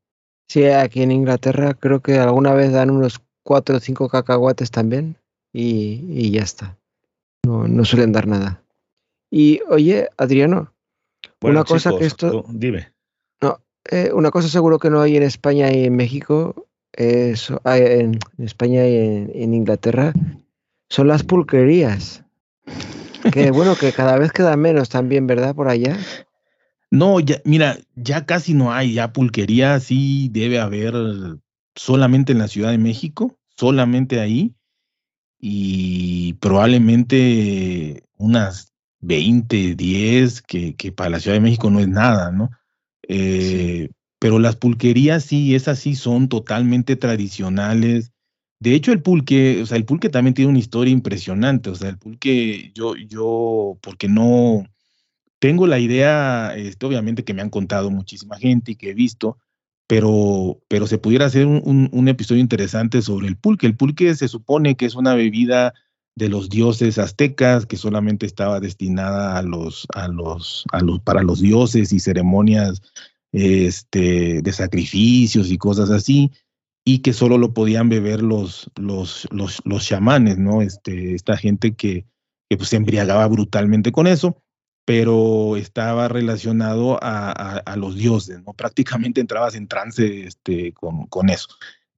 [0.50, 5.18] Sí, aquí en Inglaterra creo que alguna vez dan unos cuatro o cinco cacahuates también
[5.54, 6.78] y, ya está.
[7.46, 8.64] No, no, suelen dar nada.
[9.30, 10.74] Y oye, Adriano,
[11.42, 12.44] una cosa que esto...
[12.50, 12.92] Dime.
[13.42, 13.60] No,
[13.92, 18.88] eh, una cosa seguro que no hay en España y en México eso, en, España
[18.88, 20.14] y en, Inglaterra
[20.90, 22.24] son las pulquerías.
[23.32, 25.56] Que bueno, que cada vez queda menos también, ¿verdad?
[25.56, 25.98] Por allá.
[26.90, 30.94] No, ya, mira, ya casi no hay, ya pulquería sí debe haber
[31.76, 34.56] solamente en la Ciudad de México, solamente ahí,
[35.40, 42.32] y probablemente unas 20, 10, que, que para la Ciudad de México no es nada,
[42.32, 42.50] ¿no?
[43.08, 43.90] Eh,
[44.20, 48.12] pero las pulquerías sí, esas sí son totalmente tradicionales.
[48.60, 51.70] De hecho, el pulque, o sea, el pulque también tiene una historia impresionante.
[51.70, 54.66] O sea, el pulque, yo, yo, porque no
[55.40, 59.38] tengo la idea, este, obviamente que me han contado muchísima gente y que he visto,
[59.88, 63.68] pero, pero se pudiera hacer un, un, episodio interesante sobre el pulque.
[63.68, 65.74] El pulque se supone que es una bebida
[66.16, 71.22] de los dioses aztecas que solamente estaba destinada a los, a los, a los, para
[71.22, 72.82] los dioses y ceremonias
[73.32, 76.32] este, de sacrificios y cosas así,
[76.88, 80.62] y que solo lo podían beber los, los, los, los chamanes, ¿no?
[80.62, 82.06] Este, esta gente que,
[82.50, 84.42] que pues, se embriagaba brutalmente con eso,
[84.86, 88.54] pero estaba relacionado a, a, los dioses, ¿no?
[88.54, 91.50] Prácticamente entrabas en trance este, con, con eso.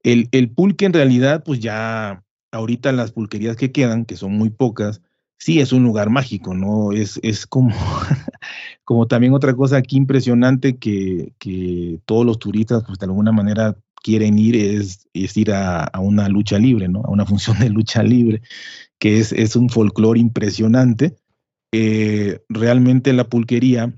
[0.02, 4.50] El, el pulque en realidad, pues ya ahorita las pulquerías que quedan, que son muy
[4.50, 5.04] pocas,
[5.40, 6.92] sí es un lugar mágico, ¿no?
[6.92, 7.76] Es, es como,
[8.84, 13.78] como también otra cosa aquí impresionante que, que, todos los turistas, pues de alguna manera
[14.02, 17.02] quieren ir, es, ir a, una lucha libre, ¿no?
[17.02, 18.42] A una función de lucha libre,
[18.98, 21.16] que es, un folclore impresionante.
[22.50, 23.94] Realmente la pulquería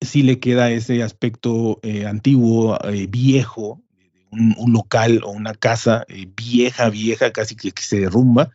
[0.00, 3.82] sí le queda ese aspecto eh, antiguo, eh, viejo,
[4.30, 8.50] un, local o una casa eh, vieja, vieja, casi que, se derrumba.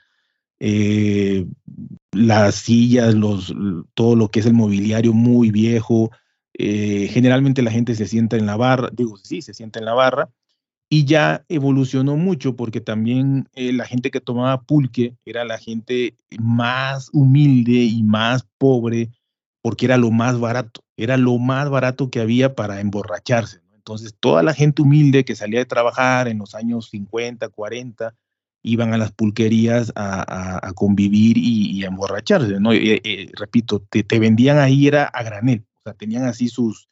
[2.11, 3.15] Las sillas,
[3.95, 6.11] todo lo que es el mobiliario muy viejo.
[6.53, 10.29] Generalmente la gente se sienta en la barra, digo, sí, se sienta en la barra.
[10.93, 16.15] Y ya evolucionó mucho porque también eh, la gente que tomaba pulque era la gente
[16.37, 19.09] más humilde y más pobre
[19.61, 23.61] porque era lo más barato, era lo más barato que había para emborracharse.
[23.73, 28.13] Entonces, toda la gente humilde que salía de trabajar en los años 50, 40,
[28.61, 32.73] iban a las pulquerías a, a, convivir y, y, a emborracharse, ¿no?
[32.73, 36.89] Eh, eh, repito, te, te, vendían ahí era a granel, o sea, tenían así sus,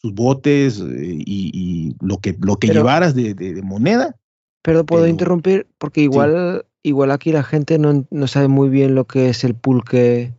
[0.00, 4.16] sus botes eh, y, y, lo que, lo que pero, llevaras de, de, de, moneda.
[4.62, 6.90] Pero puedo pero, interrumpir, porque igual, sí.
[6.90, 10.34] igual aquí la gente no, no, sabe muy bien lo que es el pulque.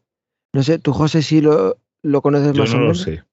[0.54, 2.98] No sé, tú, José, sí lo, lo conoces Yo más no o menos.
[3.00, 3.24] Lo sé.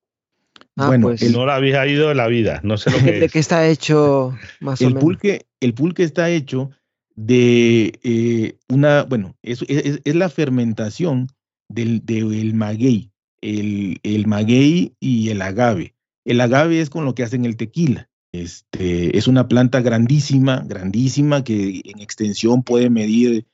[0.76, 3.28] Ah, bueno, pues, no lo había ido en la vida, no sé lo que ¿De
[3.28, 5.04] qué está hecho más el o menos?
[5.04, 6.70] Pulque, el pulque está hecho
[7.14, 11.28] de eh, una, bueno, es, es, es, la fermentación
[11.68, 15.93] del, del maguey, el, el, maguey y el agave.
[16.24, 18.08] El agave es con lo que hacen el tequila.
[18.32, 23.46] Este, es una planta grandísima, grandísima, que en extensión puede medir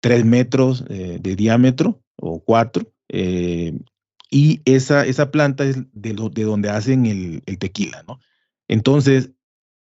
[0.00, 2.92] tres metros eh, de diámetro o cuatro.
[3.08, 3.78] Eh,
[4.30, 8.20] y esa, esa planta es de, lo, de donde hacen el, tequila, ¿no?
[8.68, 9.30] Entonces,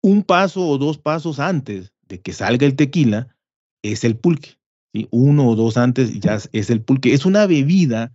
[0.00, 3.36] un paso o dos pasos antes de que salga el tequila
[3.82, 4.56] es el pulque.
[4.94, 5.08] ¿sí?
[5.10, 7.12] Uno o dos antes ya es el pulque.
[7.12, 8.12] Es una bebida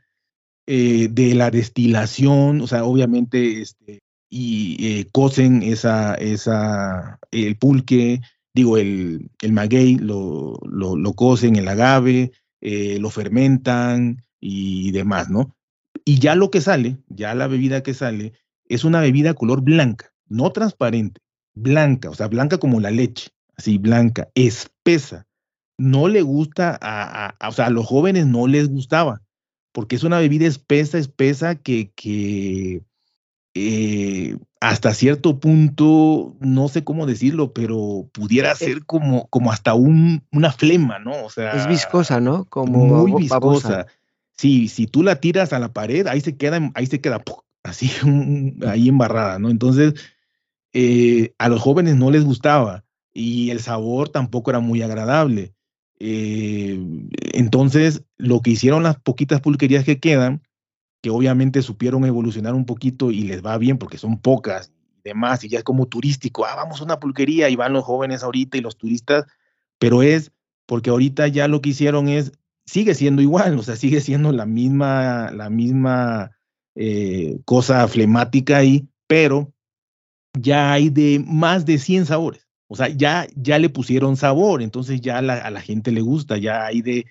[0.68, 4.00] eh, de la destilación, o sea, obviamente, este,
[4.30, 8.22] y eh, cocen esa, esa, el pulque,
[8.54, 15.30] digo, el, el maguey, lo, lo, lo cocen, el agave, eh, lo fermentan y demás,
[15.30, 15.56] ¿no?
[16.06, 18.34] Y ya lo que sale, ya la bebida que sale,
[18.68, 21.22] es una bebida color blanca, no transparente,
[21.56, 25.26] blanca, o sea, blanca como la leche así blanca, espesa.
[25.80, 29.22] No le gusta a, a, a, o sea, a los jóvenes no les gustaba,
[29.72, 32.82] porque es una bebida espesa, espesa que, que
[33.54, 40.24] eh, hasta cierto punto, no sé cómo decirlo, pero pudiera ser como, como hasta un,
[40.32, 41.26] una flema, ¿no?
[41.26, 42.46] O sea, es viscosa, ¿no?
[42.46, 43.88] Como muy viscosa.
[44.38, 47.24] Sí, si tú la tiras a la pared, ahí se queda, ahí se queda
[47.64, 47.92] así,
[48.68, 49.50] ahí embarrada, ¿no?
[49.50, 49.96] Entonces,
[50.74, 55.56] eh, a los jóvenes no les gustaba y el sabor tampoco era muy agradable.
[56.00, 56.80] Eh,
[57.34, 60.42] entonces, lo que hicieron las poquitas pulquerías que quedan,
[61.02, 65.44] que obviamente supieron evolucionar un poquito y les va bien porque son pocas y demás,
[65.44, 68.58] y ya es como turístico, ah, vamos a una pulquería y van los jóvenes ahorita
[68.58, 69.26] y los turistas,
[69.80, 70.32] pero es
[70.66, 72.32] porque ahorita ya lo que hicieron es,
[72.66, 76.32] sigue siendo igual, o sea, sigue siendo la misma, la misma
[76.76, 79.54] eh, cosa flemática ahí, pero
[80.38, 82.47] ya hay de más de 100 sabores.
[82.68, 86.66] O sea, ya, ya le pusieron sabor, entonces ya a la gente le gusta, ya
[86.66, 87.06] hay de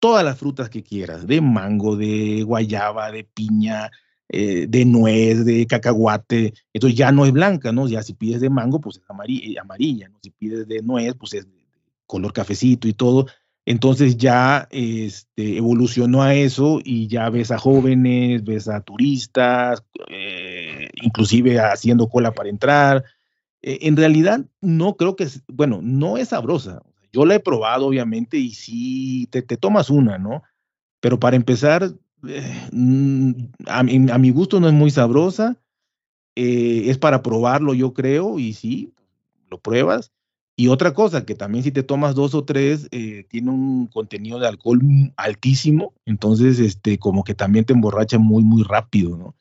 [0.00, 3.90] todas las frutas que quieras, de mango, de guayaba, de piña,
[4.30, 7.88] eh, de nuez, de cacahuate, entonces ya no es blanca, ¿no?
[7.88, 10.18] Ya si pides de mango, pues es amarilla, amarilla ¿no?
[10.22, 11.46] Si pides de nuez, pues es
[12.06, 13.26] color cafecito y todo.
[13.64, 20.88] Entonces ya este, evolucionó a eso y ya ves a jóvenes, ves a turistas, eh,
[21.02, 23.04] inclusive haciendo cola para entrar,
[23.68, 26.80] eh, en realidad no creo que, bueno, no es sabrosa.
[27.12, 30.42] Yo la he probado, obviamente, y sí, te, te tomas una, ¿no?
[31.00, 31.92] Pero para empezar,
[32.26, 32.70] eh,
[33.66, 33.82] a, a,
[34.18, 35.58] mi, gusto no es muy sabrosa.
[36.34, 38.94] Eh, es para probarlo, yo creo, y sí,
[39.50, 40.12] lo pruebas.
[40.56, 44.38] Y otra cosa, que también si te tomas dos o tres, eh, tiene un contenido
[44.38, 44.80] de alcohol
[45.18, 49.36] altísimo, entonces, este, como que también te emborracha muy, muy rápido, ¿no?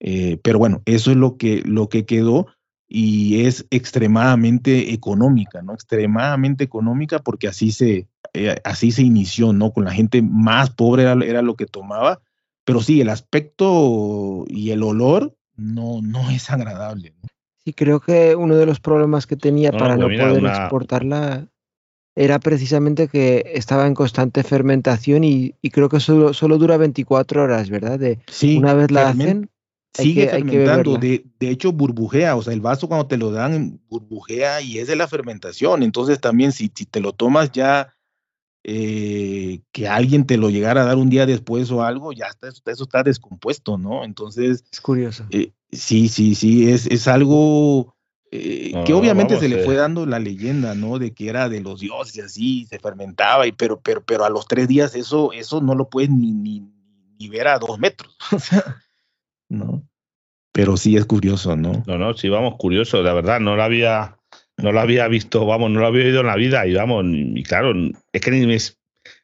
[0.00, 2.48] Eh, pero bueno, eso es lo que, lo que quedó
[2.88, 5.74] y es extremadamente económica, ¿no?
[5.74, 9.72] Extremadamente económica porque así se, eh, así se inició, ¿no?
[9.72, 12.20] Con la gente más pobre era, era, lo que tomaba,
[12.64, 17.12] pero sí, el aspecto y el olor no, no es agradable.
[17.22, 17.28] ¿no?
[17.62, 20.50] Sí, creo que uno de los problemas que tenía no, para no poder una...
[20.50, 21.46] exportarla
[22.16, 27.44] era precisamente que estaba en constante fermentación y, y creo que solo, solo, dura 24
[27.44, 27.98] horas, ¿verdad?
[27.98, 29.50] De, sí, una vez la hacen
[29.94, 34.60] sigue fermentando, de, de, hecho burbujea, o sea, el vaso cuando te lo dan burbujea
[34.60, 37.94] y es de la fermentación, entonces también si, si te lo tomas ya
[38.64, 42.48] eh, que alguien te lo llegara a dar un día después o algo, ya está,
[42.48, 44.04] eso está descompuesto, ¿no?
[44.04, 44.64] Entonces...
[44.70, 45.26] Es curioso.
[45.30, 47.96] Eh, sí, sí, sí, es, es algo
[48.30, 50.98] eh, que obviamente se le fue dando la leyenda, ¿no?
[50.98, 54.30] De que era de los dioses y así, se fermentaba, y, pero, pero, pero a
[54.30, 56.62] los tres días eso, eso no lo puedes ni, ni,
[57.18, 58.82] ni ver a dos metros, o sea,
[59.48, 59.82] ¿no?
[60.52, 61.84] Pero sí es curioso, ¿no?
[61.86, 64.16] No, no, sí, vamos, curioso, la verdad, no lo había,
[64.56, 67.42] no lo había visto, vamos, no lo había oído en la vida, y vamos, y
[67.42, 67.72] claro,
[68.12, 68.56] es que ni me,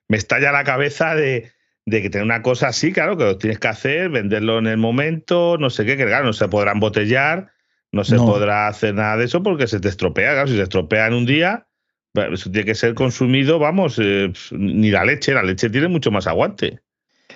[0.08, 1.50] me estalla la cabeza de,
[1.86, 4.78] de que tener una cosa así, claro, que lo tienes que hacer, venderlo en el
[4.78, 7.52] momento, no sé qué, que claro, no se podrá embotellar,
[7.92, 10.32] no se podrá hacer nada de eso porque se te estropea.
[10.32, 11.68] Claro, si se estropea en un día,
[12.14, 16.26] eso tiene que ser consumido, vamos, eh, ni la leche, la leche tiene mucho más
[16.26, 16.80] aguante.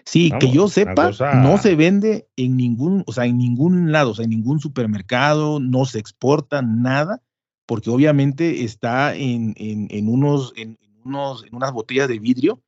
[0.05, 4.15] Sí, que yo sepa, no se vende en ningún, o sea, en ningún lado, o
[4.15, 7.23] sea, en ningún supermercado, no se exporta nada,
[7.67, 12.63] porque obviamente está en, en, unos, en, unos, en unas botellas de vidrio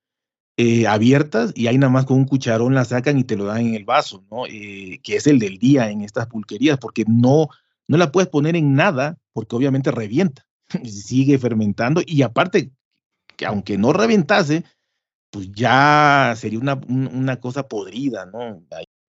[0.56, 3.68] eh, abiertas y ahí nada más con un cucharón la sacan y te lo dan
[3.68, 4.44] en el vaso, ¿no?
[4.46, 7.48] Eh, que es el del día en estas pulquerías, porque no,
[7.88, 10.46] no la puedes poner en nada porque obviamente revienta,
[10.84, 12.72] sigue fermentando y aparte,
[13.36, 14.64] que aunque no reventase,
[15.30, 18.62] pues ya sería una, una cosa podrida, ¿no?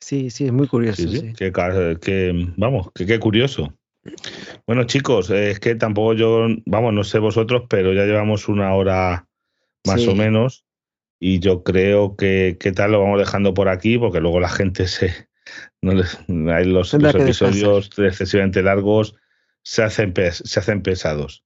[0.01, 1.09] Sí, sí, es muy curioso.
[1.09, 3.75] Sí, Que, vamos, que qué curioso.
[4.67, 9.27] Bueno, chicos, es que tampoco yo, vamos, no sé vosotros, pero ya llevamos una hora
[9.87, 10.65] más o menos
[11.21, 14.87] y yo creo que qué tal lo vamos dejando por aquí porque luego la gente
[14.87, 15.29] se,
[15.83, 19.15] no hay los, episodios excesivamente largos
[19.63, 21.45] se hacen, se hacen pesados.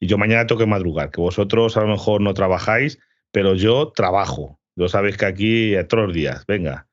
[0.00, 2.98] Y yo mañana tengo que madrugar, que vosotros a lo mejor no trabajáis,
[3.32, 4.60] pero yo trabajo.
[4.76, 6.86] Lo sabéis que aquí a todos los días, venga.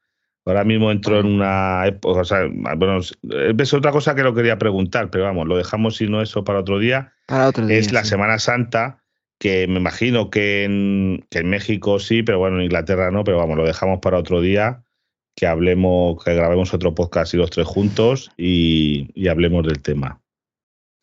[0.45, 4.57] Ahora mismo entro en una época, o sea, bueno, es otra cosa que lo quería
[4.57, 7.13] preguntar, pero vamos, lo dejamos si no eso para otro día.
[7.27, 9.03] Para otro día es la Semana Santa,
[9.37, 13.37] que me imagino que en, que en México sí, pero bueno, en Inglaterra no, pero
[13.37, 14.83] vamos, lo dejamos para otro día
[15.39, 20.19] que hablemos, que grabemos otro podcast y los tres juntos y, hablemos del tema.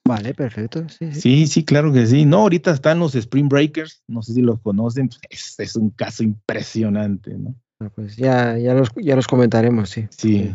[0.07, 0.87] Vale, perfecto.
[0.89, 1.65] Sí sí.
[1.65, 2.25] claro que sí.
[2.25, 6.23] No, ahorita están los Spring Breakers, no sé si los conocen, es, es un caso
[6.23, 7.55] impresionante, ¿no?
[7.81, 10.07] Ah, pues ya, ya, los, ya los comentaremos, sí.
[10.11, 10.55] Sí,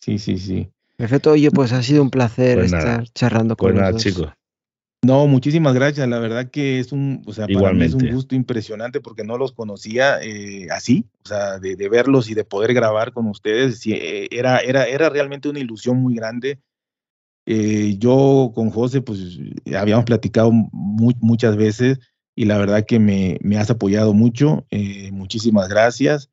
[0.00, 0.70] sí, sí, sí.
[0.96, 4.32] Perfecto, oye, pues ha sido un placer pues estar charlando con pues nada, chicos.
[5.02, 6.08] No, muchísimas gracias.
[6.08, 9.38] La verdad que es un, o sea, para mí es un gusto impresionante porque no
[9.38, 13.86] los conocía eh, así, o sea, de, verlos y de poder grabar con ustedes.
[13.86, 16.58] Eh, era, era, era realmente una ilusión muy grande.
[17.50, 19.38] Eh, yo con José, pues
[19.74, 21.98] habíamos platicado muchas veces
[22.36, 24.66] y la verdad que me, me has apoyado mucho.
[25.12, 26.30] muchísimas gracias.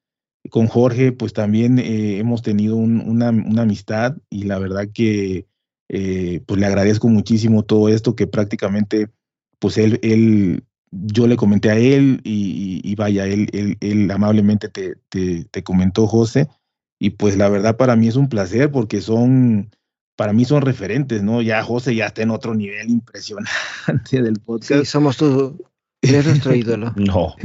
[0.49, 5.47] Con Jorge, pues también hemos tenido una, una amistad y la verdad que
[5.87, 9.09] eh, pues le agradezco muchísimo todo esto que prácticamente,
[9.59, 14.95] pues él, él yo le comenté a él y, vaya, él, él, él amablemente te,
[15.09, 16.47] te, comentó, José,
[16.99, 19.69] y pues la verdad para mí es un placer porque son,
[20.15, 21.41] para mí son referentes, ¿no?
[21.41, 24.81] Ya José ya está en otro nivel impresionante del podcast.
[24.81, 25.57] Sí, somos tú,
[26.01, 26.93] eres nuestro ídolo.
[26.95, 27.35] No,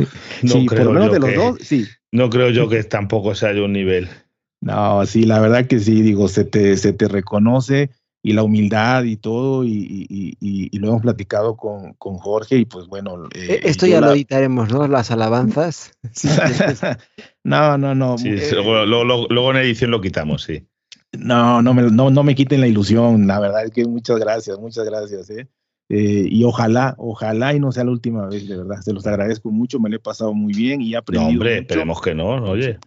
[0.43, 1.87] no creo yo de los dos, sí.
[2.12, 4.09] No creo yo que tampoco sea de un nivel.
[4.61, 7.90] No, sí, la verdad que sí, digo, se te, se te reconoce
[8.23, 10.36] y la humildad y todo, y,
[10.73, 13.28] lo hemos platicado con, Jorge, y pues bueno.
[13.35, 14.86] Eh, Esto ya lo editaremos, ¿no?
[14.89, 15.93] Las alabanzas.
[17.44, 18.16] no, no, no.
[18.24, 20.66] Eh, luego, en edición lo quitamos, sí.
[21.19, 24.59] No, no me, no, no me quiten la ilusión, la verdad es que muchas gracias,
[24.59, 25.31] muchas gracias.
[25.31, 25.49] ¿eh?
[25.89, 28.81] y ojalá, ojalá y no sea la última vez, de verdad.
[28.81, 31.31] Se los agradezco mucho, me lo he pasado muy bien y he aprendido.
[31.31, 32.78] No, hombre, esperemos que no, oye.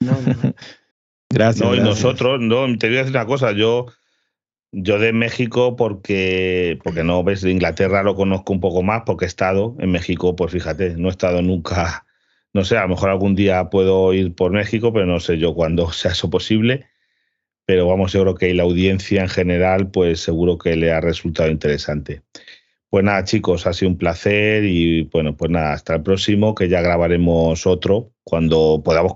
[0.00, 0.54] No, no.
[1.30, 1.66] gracias.
[1.66, 3.86] No, y nosotros, no, te voy a decir una cosa, yo
[4.72, 9.24] yo de México porque, porque no ves, de Inglaterra lo conozco un poco más porque
[9.24, 12.06] he estado en México, pues fíjate, no he estado nunca,
[12.52, 15.54] no sé, a lo mejor algún día puedo ir por México, pero no sé yo
[15.54, 16.86] cuándo sea eso posible.
[17.70, 21.48] Pero vamos, yo creo que la audiencia en general, pues seguro que le ha resultado
[21.52, 22.22] interesante.
[22.88, 26.68] Pues nada, chicos, ha sido un placer y bueno, pues nada, hasta el próximo, que
[26.68, 29.12] ya grabaremos otro cuando podamos.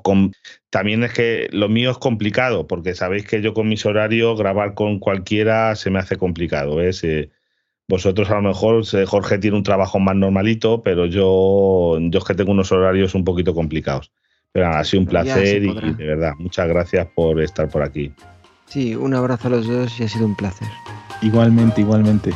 [0.71, 4.75] También es que lo mío es complicado, porque sabéis que yo con mis horarios grabar
[4.75, 6.81] con cualquiera se me hace complicado.
[6.81, 6.93] ¿eh?
[7.89, 12.35] vosotros a lo mejor, Jorge tiene un trabajo más normalito, pero yo, yo es que
[12.37, 14.13] tengo unos horarios un poquito complicados.
[14.53, 18.13] Pero nada, ha sido un placer y de verdad, muchas gracias por estar por aquí.
[18.75, 20.67] Sí, un abrazo a los dos y ha sido un placer.
[21.23, 22.35] Igualmente, igualmente.